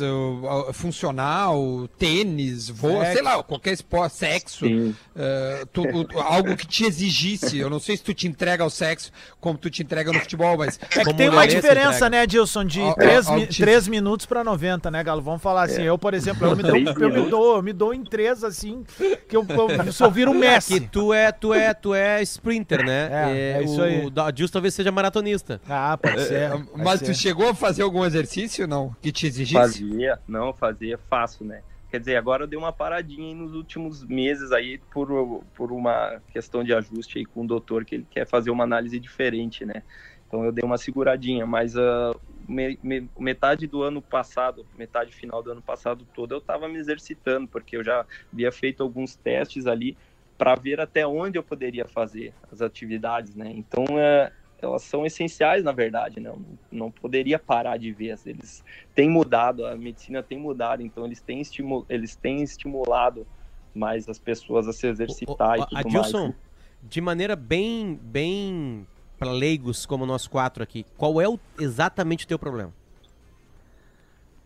[0.73, 3.13] funcional, tênis, voo, Sexo.
[3.13, 7.57] sei lá, qualquer esporte, sexo, uh, tu- o- algo que te exigisse.
[7.57, 10.57] Eu não sei se tu te entrega ao sexo como tu te entrega no futebol,
[10.57, 13.87] mas É que tem uma diferença, né, Dilson, de Ó, ó, 3 ó, o Tis-
[13.87, 15.21] minutos pra 90, né, Galo?
[15.21, 15.81] Vamos falar assim.
[15.83, 18.83] Eu, por exemplo, eu me, dou, eu, me dou, eu me dou em 3, assim,
[19.27, 20.79] que eu, eu, se eu viro um Messi.
[20.79, 23.09] Que tu é, tu é, tu é sprinter, né?
[23.11, 24.05] É, é isso o, aí.
[24.15, 25.61] O Adilson talvez seja maratonista.
[25.69, 26.49] Ah, pode ser.
[26.51, 27.05] pode mas ser.
[27.05, 29.59] tu chegou a fazer algum exercício não que te exigisse?
[29.59, 31.63] Fazia, não, fazia fácil, né?
[31.89, 36.63] Quer dizer, agora eu dei uma paradinha nos últimos meses aí por, por uma questão
[36.63, 39.81] de ajuste aí com o doutor, que ele quer fazer uma análise diferente, né?
[40.27, 42.11] Então eu dei uma seguradinha, mas ah,
[42.47, 46.77] me- me- metade do ano passado, metade final do ano passado todo, eu tava me
[46.77, 49.97] exercitando, porque eu já havia feito alguns testes ali
[50.37, 53.51] para ver até onde eu poderia fazer as atividades, né?
[53.51, 54.31] Então, é,
[54.61, 56.29] elas são essenciais, na verdade, né?
[56.29, 58.17] Eu não, não poderia parar de ver.
[58.25, 63.25] Eles têm mudado, a medicina tem mudado, então eles têm, estimu eles têm estimulado
[63.73, 66.35] mais as pessoas a se exercitar O- o- e tudo Adilson, mais.
[66.81, 68.87] de maneira bem, bem
[69.17, 72.73] para leigos como nós quatro aqui, qual é o, exatamente o teu problema?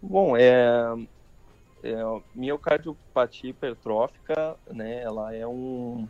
[0.02, 0.94] Bom, é,
[1.84, 1.96] é
[2.36, 5.02] miocardiopatia hipertrófica, né?
[5.02, 6.08] Ela é um,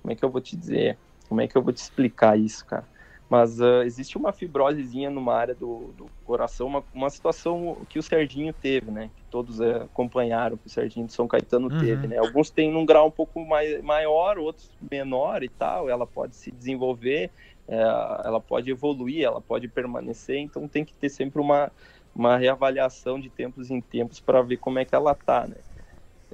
[0.00, 0.98] como é que eu vou te dizer?
[1.28, 2.86] Como é que eu vou te explicar isso, cara?
[3.28, 8.02] Mas ah, existe uma fibrosezinha numa área do, do coração, uma, uma situação que o
[8.02, 9.10] Serginho teve, né?
[9.16, 11.80] Que todos eh, acompanharam, que o Serginho de São Caetano Uhum.
[11.80, 12.18] teve, né?
[12.18, 15.88] Alguns têm num grau um pouco mai, maior, outros menor e tal.
[15.88, 17.30] Ela pode se desenvolver,
[17.66, 20.38] eh, ela pode evoluir, ela pode permanecer.
[20.38, 21.72] Então tem que ter sempre uma,
[22.14, 25.56] uma reavaliação de tempos em tempos para ver como é que ela tá, né?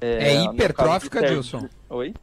[0.01, 1.68] É do hipertrófica, Serginho- Dilson?
[1.88, 2.14] Oi?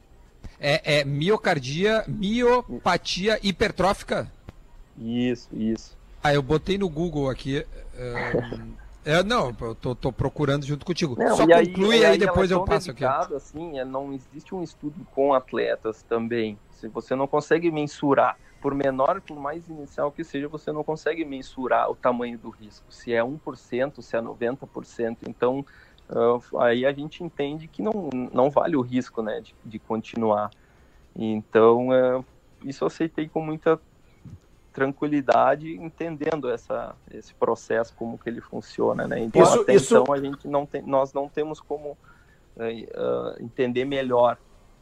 [0.60, 4.30] É, é miocardia, miopatia hipertrófica?
[5.00, 5.96] Isso, isso.
[6.22, 7.64] Ah, eu botei no Google aqui.
[9.04, 11.16] É, não, eu tô, tô procurando junto contigo.
[11.16, 13.04] Não, Só e conclui aí, ela depois é eu passo aqui.
[13.04, 16.58] Assim, é, não existe um estudo com atletas também.
[16.70, 21.24] Se você não consegue mensurar, por menor, por mais inicial que seja, você não consegue
[21.24, 22.84] mensurar o tamanho do risco.
[22.92, 25.16] Se é 1%, se é 90%.
[25.28, 25.64] Então,
[26.10, 30.50] ah, aí a gente entende que não, não vale o risco né, de, de continuar.
[31.14, 32.22] Então, é,
[32.64, 33.80] isso eu aceitei com muita
[34.72, 39.20] tranquilidade, entendendo essa, esse processo, como que ele funciona, né?
[39.20, 41.96] Então, Isso- até isso- então, a gente não tem, nós não temos como
[42.58, 44.36] ah, entender melhor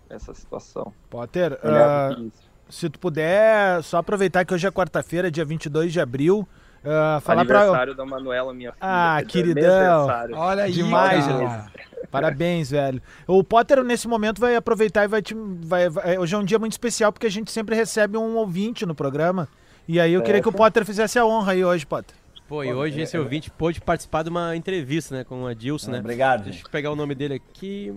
[0.08, 0.92] essa situação.
[1.10, 1.58] Potter,
[2.14, 2.42] que isso.
[2.68, 6.46] se tu puder só aproveitar que hoje é quarta-feira, dia 22 de abril,
[6.84, 7.58] ah, falar pra...
[7.60, 8.84] Aniversário da Manuela, minha filha.
[8.84, 10.06] Ah, do queridão.
[10.34, 11.66] Olha aí, Demais, cara.
[12.10, 13.02] Parabéns, velho.
[13.26, 15.34] O Potter, nesse momento, vai aproveitar e vai te.
[15.34, 18.86] Vai, vai- hoje é um dia muito especial porque a gente sempre recebe um ouvinte
[18.86, 19.48] no programa.
[19.88, 22.14] E aí eu queria que o Potter fizesse a honra aí hoje, Potter.
[22.48, 25.98] Pô, e hoje esse ouvinte pôde participar de uma entrevista, né, com o Adilson, né?
[25.98, 26.44] Obrigado.
[26.44, 27.92] Deixa eu pegar o nome dele aqui,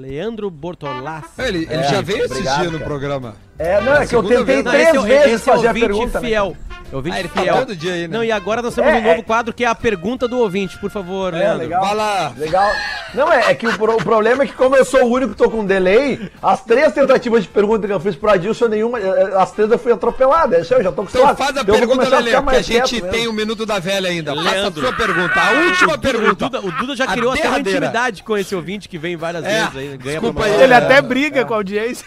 [0.00, 1.28] Leandro Bortolassi.
[1.38, 3.36] Ele, ele É, já veio obrigado, dias no programa.
[3.58, 5.52] É, não, é que eu tentei vez, Não, três esse é o- vezes esse é
[5.52, 6.20] o fazer a ouvinte pergunta.
[6.20, 6.26] né?
[6.28, 6.56] fiel.
[6.90, 7.56] Ouvinte Ah, ele tá fiel.
[7.56, 8.16] todo dia aí, né?
[8.18, 9.22] Não, e agora nós temos É, um novo é.
[9.22, 11.58] quadro que é a pergunta do ouvinte, por favor, É, Leandro.
[11.62, 11.80] legal.
[11.82, 12.32] Vai lá.
[12.36, 12.70] Legal.
[13.14, 15.32] Não, é, é que o, pro- o problema é que como eu sou o único
[15.32, 18.98] que tô com delay, as três tentativas de pergunta que eu fiz pro Adilson, nenhuma,
[19.00, 20.54] eh, as três eu fui atropelado.
[20.56, 21.36] Isso eu já tô Então acostumado.
[21.36, 24.34] faz a Eu vou pergunta, ficar porque a gente tem o minuto da velha ainda.
[24.34, 24.80] Faça a Leandro.
[24.82, 25.40] sua pergunta.
[25.40, 26.48] A última O pergunta.
[26.48, 27.78] Duda, o Duda já A criou até uma derradeira.
[27.78, 29.96] intimidade com esse ouvinte que vem várias É, vezes aí.
[29.98, 32.06] Ganha desculpa aí, Ele É, até briga com a audiência.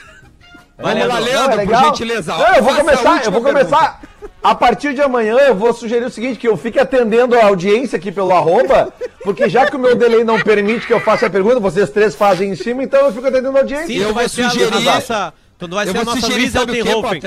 [0.78, 1.08] Vamos Leandro.
[1.14, 1.86] lá, Não, Leandro, é por legal.
[1.86, 2.38] gentileza.
[2.38, 3.66] Não, eu vou Faça começar, eu vou pergunta.
[3.66, 4.02] começar.
[4.44, 7.98] A partir de amanhã eu vou sugerir o seguinte, que eu fique atendendo a audiência
[7.98, 11.30] aqui pelo arroba, porque já que o meu delay não permite que eu faça a
[11.30, 13.88] pergunta, vocês três fazem em cima, então eu fico atendendo a audiência.
[13.88, 16.58] Sim, eu vou sugerir- a nossa, tu vai Eu ser a nossa Luiz o que,
[16.58, 17.22] Altenhofen.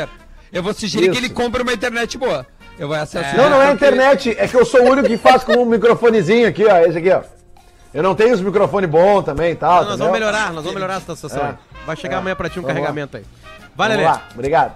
[0.53, 1.21] Eu vou sugerir que Isso.
[1.27, 2.47] ele compre uma internet boa.
[2.79, 3.37] Eu vou acessar.
[3.37, 5.65] Não, não é a internet, é que eu sou o único que faz com um
[5.65, 7.23] microfonezinho aqui, ó, esse aqui, ó.
[7.93, 9.83] Eu não tenho os microfones bons também e tal.
[9.83, 11.43] Não, nós vamos melhorar, nós vamos melhorar essa situação.
[11.43, 11.49] É.
[11.49, 11.55] aí.
[11.87, 12.19] Vai chegar É.
[12.19, 12.81] amanhã pra ti um Vamos lá.
[12.83, 13.25] carregamento aí.
[13.75, 14.05] Vai, Vamos Lelê.
[14.05, 14.73] lá, obrigado.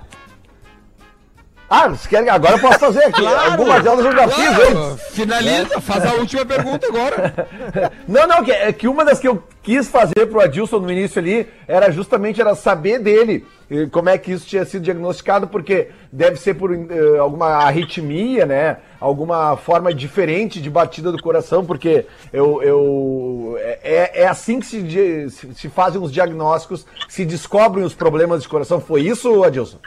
[1.75, 3.21] Ah, vocês querem agora eu posso fazer aqui.
[3.23, 3.53] Claro.
[3.53, 4.73] Algumas delas eu já fiz, hein?
[4.75, 7.49] Claro, finaliza, faz a última pergunta agora.
[8.07, 11.19] Não, não, que, é que uma das que eu quis fazer pro Adilson no início
[11.19, 13.47] ali era justamente era saber dele
[13.91, 18.79] como é que isso tinha sido diagnosticado, porque deve ser por eh, alguma arritmia, né?
[19.01, 25.31] Alguma forma diferente de batida do coração, porque eu, eu é, é assim que se,
[25.55, 28.81] se fazem os diagnósticos, se descobrem os problemas de coração.
[28.81, 29.79] Foi isso, Adilson?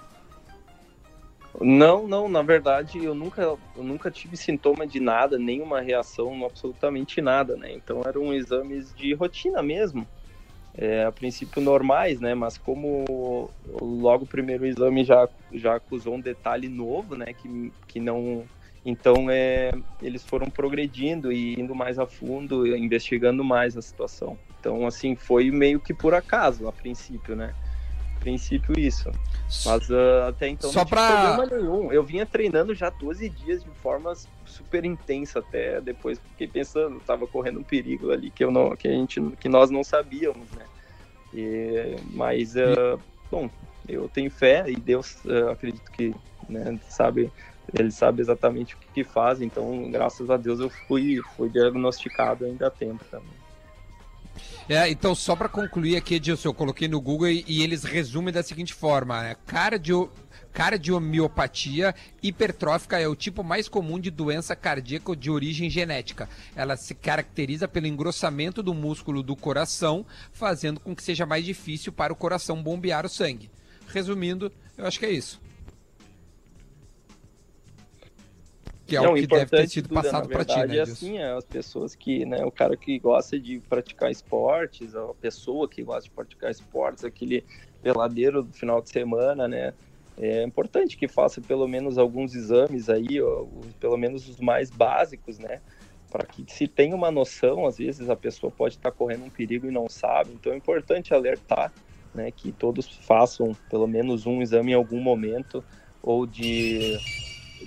[1.61, 7.21] Não, não, na verdade eu nunca, eu nunca tive sintoma de nada, nenhuma reação, absolutamente
[7.21, 7.71] nada, né?
[7.71, 10.05] Então eram exames de rotina mesmo,
[10.77, 12.35] é, a princípio normais, né?
[12.35, 13.49] Mas como
[13.81, 17.33] logo o primeiro exame já, já acusou um detalhe novo, né?
[17.33, 18.43] Que, que não.
[18.85, 19.71] Então é,
[20.01, 24.37] eles foram progredindo e indo mais a fundo, investigando mais a situação.
[24.59, 27.53] Então, assim, foi meio que por acaso, a princípio, né?
[28.25, 29.11] Princípio isso.
[29.63, 31.91] Mas ah, até então Só não tinha pra- problema nenhum.
[31.91, 34.13] Eu vinha treinando já 12 dias de forma
[34.43, 38.87] super intensa até depois fiquei pensando, tava correndo um perigo ali que eu não que
[38.87, 40.65] a gente que nós não sabíamos, né?
[41.31, 42.97] E- mas ah,
[43.29, 43.47] bom,
[43.87, 46.11] eu tenho fé e Deus ah, acredito que
[46.49, 47.31] né, sabe
[47.77, 52.45] ele sabe exatamente o que, que faz, então graças a Deus eu fui fui diagnosticado
[52.45, 53.44] ainda a tempo também.
[54.67, 58.33] É, então, só para concluir aqui, Edilson, eu coloquei no Google e, e eles resumem
[58.33, 59.35] da seguinte forma: né?
[59.45, 60.11] Cardio,
[60.53, 66.29] cardiomiopatia hipertrófica é o tipo mais comum de doença cardíaca de origem genética.
[66.55, 71.91] Ela se caracteriza pelo engrossamento do músculo do coração, fazendo com que seja mais difícil
[71.91, 73.51] para o coração bombear o sangue.
[73.87, 75.39] Resumindo, eu acho que é isso.
[78.87, 81.31] Que é Não, o que deve ter sido passado para ti, né, é assim, é
[81.31, 86.03] as pessoas que, né, o cara que gosta de praticar esportes, a pessoa que gosta
[86.03, 87.43] de praticar esportes, aquele
[87.81, 89.73] peladeiro do final de semana, né,
[90.17, 93.45] é importante que faça pelo menos alguns exames aí, ó,
[93.79, 95.61] pelo menos os mais básicos, né,
[96.11, 99.65] para que se tenha uma noção, às vezes a pessoa pode estar correndo um perigo
[99.67, 101.73] e não sabe, então é importante alertar,
[102.13, 105.63] né, que todos façam pelo menos um exame em algum momento,
[106.03, 106.97] ou de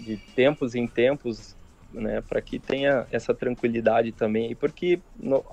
[0.04, 1.56] de tempos em tempos,
[1.92, 5.44] né, para que tenha essa tranquilidade também, porque no-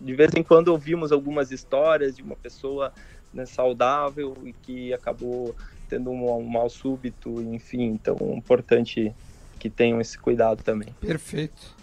[0.00, 2.92] de vez em quando ouvimos algumas histórias de uma pessoa
[3.32, 5.54] né, saudável e que acabou
[5.88, 9.14] tendo um, um mal súbito, enfim, então é importante
[9.58, 10.88] que tenham esse cuidado também.
[11.00, 11.75] Perfeito.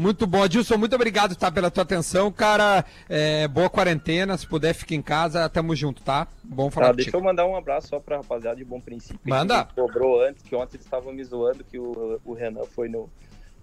[0.00, 2.84] Muito bom, Adilson, muito obrigado tá, pela tua atenção, cara.
[3.06, 5.46] É, boa quarentena, se puder, fica em casa.
[5.50, 6.26] Tamo junto, tá?
[6.42, 7.22] Bom falar Tá, deixa contigo.
[7.22, 9.20] eu mandar um abraço só pra rapaziada de Bom Princípio.
[9.24, 9.64] Manda.
[9.66, 13.10] Que cobrou antes, que ontem eles estavam me zoando que o, o Renan foi no,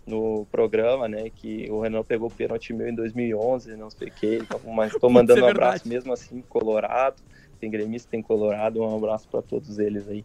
[0.06, 1.32] no programa, né?
[1.36, 4.40] Que o Renan pegou o pênalti meu em 2011, não sei o que.
[4.76, 5.68] Mas tô mandando é um verdade.
[5.70, 7.16] abraço mesmo assim, Colorado.
[7.60, 8.80] Tem gremista, tem Colorado.
[8.84, 10.24] Um abraço pra todos eles aí.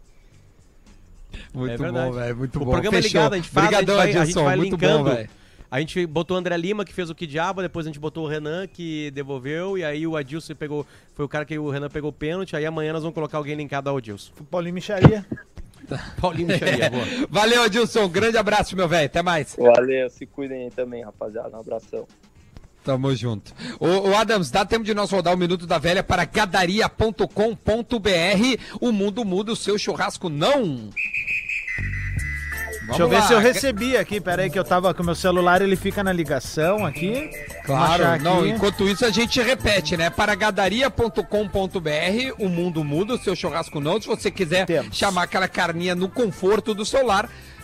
[1.53, 2.35] Muito É bom, velho.
[2.37, 2.71] Muito O bom.
[2.71, 3.19] programa é Fechou.
[3.21, 4.43] ligado, a gente faz, Obrigadão, a gente vai- a gente Adilson.
[4.43, 5.03] vai muito linkando.
[5.09, 5.29] bom, velho.
[5.73, 8.25] A gente botou o André Lima, que fez o que diabo, depois a gente botou
[8.25, 10.85] o Renan, que devolveu, e aí o Adilson pegou.
[11.15, 13.55] Foi o cara que o Renan pegou o pênalti, aí amanhã nós vamos colocar alguém
[13.55, 14.33] linkado ao Adilson.
[14.51, 15.25] Paulinho Micharia.
[16.21, 17.03] Paulinho Micharia, boa.
[17.27, 18.07] Valeu, Adilson.
[18.07, 19.07] Grande abraço, meu velho.
[19.07, 19.55] Até mais.
[19.57, 21.57] Valeu, se cuidem aí também, rapaziada.
[21.57, 22.07] Um abração.
[22.83, 23.51] Tamo junto.
[23.79, 27.25] Ô, ô, Adams, dá tempo de nós rodar o Minuto da Velha para gadaria.com.br.
[28.79, 30.91] O mundo muda, o seu churrasco não.
[32.87, 34.19] Deixa eu ver se eu recebi aqui.
[34.19, 37.29] Pera aí que eu tava com o meu celular, ele fica na ligação aqui.
[37.65, 38.23] Claro, aqui.
[38.23, 40.09] não, enquanto isso a gente repete, né?
[40.09, 41.19] Para gadaria.com.br,
[42.39, 44.01] o mundo muda, o seu churrasco não.
[44.01, 44.97] Se você quiser Temos.
[44.97, 47.05] chamar aquela carninha no conforto do seu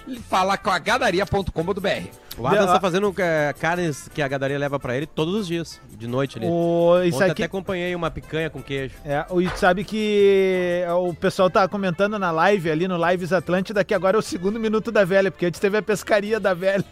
[0.10, 2.08] lar, fala com a gadaria.com.br.
[2.38, 5.48] O Adam Deu- tá fazendo é, carnes que a gadaria leva pra ele todos os
[5.48, 6.48] dias, de noite ali.
[6.48, 8.96] O, isso Ontem aqui, até acompanhei uma picanha com queijo.
[9.04, 13.84] É, o- e sabe que o pessoal tá comentando na live ali no Lives Atlântida
[13.84, 16.86] que agora é o segundo minuto da velha, porque antes teve a pescaria da velha.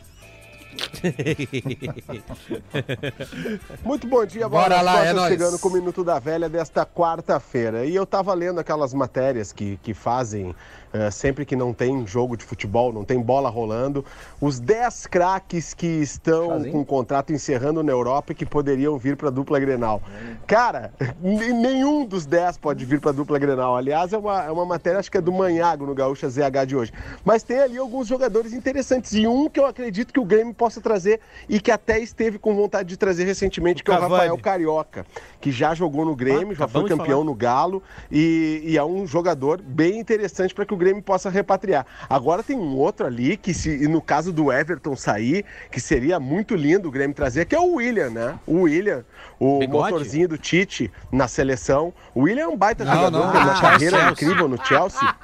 [3.84, 5.30] Muito bom dia, Bora Bola lá, é nóis.
[5.30, 7.86] chegando com o Minuto da Velha desta quarta-feira.
[7.86, 10.56] E eu tava lendo aquelas matérias que, que fazem
[10.94, 14.06] eh, sempre que não tem jogo de futebol, não tem bola rolando,
[14.40, 19.16] os 10 craques que estão com o contrato encerrando na Europa e que poderiam vir
[19.16, 20.02] para a dupla Grenal.
[20.46, 23.76] Cara, nenhum dos 10 pode vir para a dupla Grenal.
[23.76, 26.76] Aliás, é uma, é uma matéria, acho que é do Manhago no Gaúcha ZH de
[26.76, 26.94] hoje.
[27.24, 30.80] Mas tem ali alguns jogadores interessantes e um que eu acredito que o Grêmio possa
[30.80, 31.20] trazer
[31.50, 34.14] e que até esteve com vontade de trazer recentemente, que é o Cavani.
[34.14, 35.06] Rafael Carioca,
[35.42, 39.06] que já jogou no Grêmio, Ah, já foi campeão no Galo e, e é um
[39.06, 41.86] jogador bem interessante para que o Grêmio possa repatriar.
[42.10, 46.20] Agora tem um outro ali que, se e no caso do Everton sair, que seria
[46.20, 48.40] muito lindo o Grêmio trazer, que é o William, né?
[48.46, 49.04] O William,
[49.40, 49.92] o Bigode?
[49.92, 51.94] motorzinho do Tite na seleção.
[52.14, 53.62] O William é um baita Não, jogador, não, tem uma não.
[53.62, 54.12] carreira Chelsea.
[54.12, 55.16] incrível no Chelsea.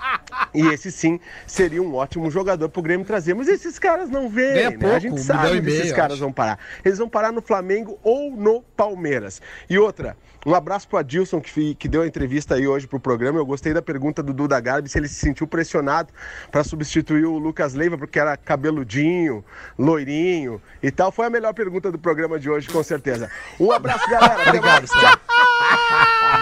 [0.53, 3.33] E esse sim seria um ótimo jogador pro Grêmio trazer.
[3.33, 4.77] Mas esses caras não vêm, Ganha né?
[4.77, 6.21] pouco, a gente sabe onde esses meio, caras acho.
[6.21, 6.59] vão parar.
[6.83, 9.41] Eles vão parar no Flamengo ou no Palmeiras.
[9.69, 10.15] E outra,
[10.45, 13.39] um abraço pro Adilson, que, que deu a entrevista aí hoje pro programa.
[13.39, 16.09] Eu gostei da pergunta do Duda Garbi, se ele se sentiu pressionado
[16.51, 19.43] para substituir o Lucas Leiva, porque era cabeludinho,
[19.77, 21.11] loirinho e tal.
[21.11, 23.29] Foi a melhor pergunta do programa de hoje, com certeza.
[23.59, 24.43] Um abraço, galera.
[24.87, 25.19] Tchau.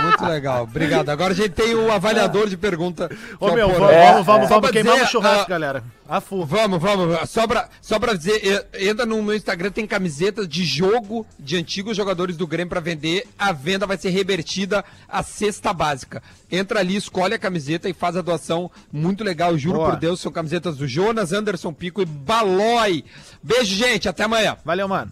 [0.03, 1.09] Muito legal, obrigado.
[1.09, 3.09] Agora a gente tem o avaliador de pergunta.
[3.39, 5.83] Ô, é o meu, vamos, vamos, vamos, Só vamos queimar no churrasco, ah, galera.
[6.07, 6.45] Afu.
[6.45, 7.29] Vamos, vamos.
[7.29, 11.95] Só pra, só pra dizer, entra no meu Instagram, tem camisetas de jogo de antigos
[11.95, 13.25] jogadores do Grêmio pra vender.
[13.37, 16.23] A venda vai ser revertida à cesta básica.
[16.49, 18.71] Entra ali, escolhe a camiseta e faz a doação.
[18.91, 19.91] Muito legal, juro Boa.
[19.91, 20.21] por Deus.
[20.21, 23.03] São camisetas do Jonas, Anderson Pico e Balói.
[23.43, 24.07] Beijo, gente.
[24.07, 24.57] Até amanhã.
[24.63, 25.11] Valeu, mano.